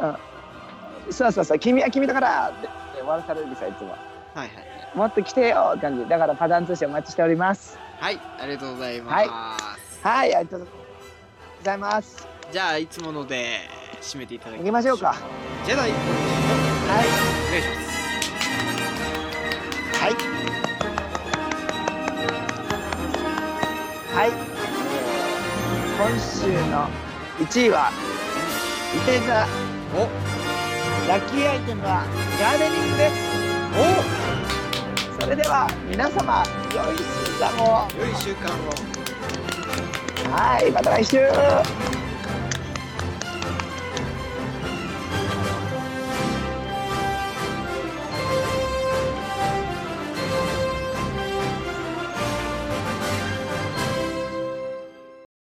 [1.06, 2.68] うん、そうそうそう「君は君だから」って
[2.98, 3.90] 終わらされるんですよいつも。
[3.90, 4.50] はいはい
[4.94, 6.08] もっと来てよって感じ。
[6.08, 7.78] だからパターン通信お待ちしております。
[8.00, 9.28] はいありがとうございます、はい。
[9.28, 10.66] はいありがとうご
[11.62, 12.26] ざいます。
[12.50, 13.58] じゃあいつもので
[14.00, 15.16] 締めていただきましょうか。
[15.66, 15.90] ジェダイ。
[15.90, 16.00] はい。
[17.48, 17.86] お願いします。
[20.00, 20.14] はい。
[24.14, 24.30] はい。
[25.98, 27.05] 今週の
[27.38, 27.92] 1位は、
[28.94, 29.46] 伊手座。
[29.94, 30.08] お。
[31.06, 32.04] ラッキーアイテムは
[32.40, 33.16] ガーデニングです。
[35.20, 36.42] それでは皆様、
[36.74, 37.04] 良い週
[37.38, 37.86] 間を。
[38.00, 38.72] 良い習慣を。
[40.32, 41.18] はい、また来週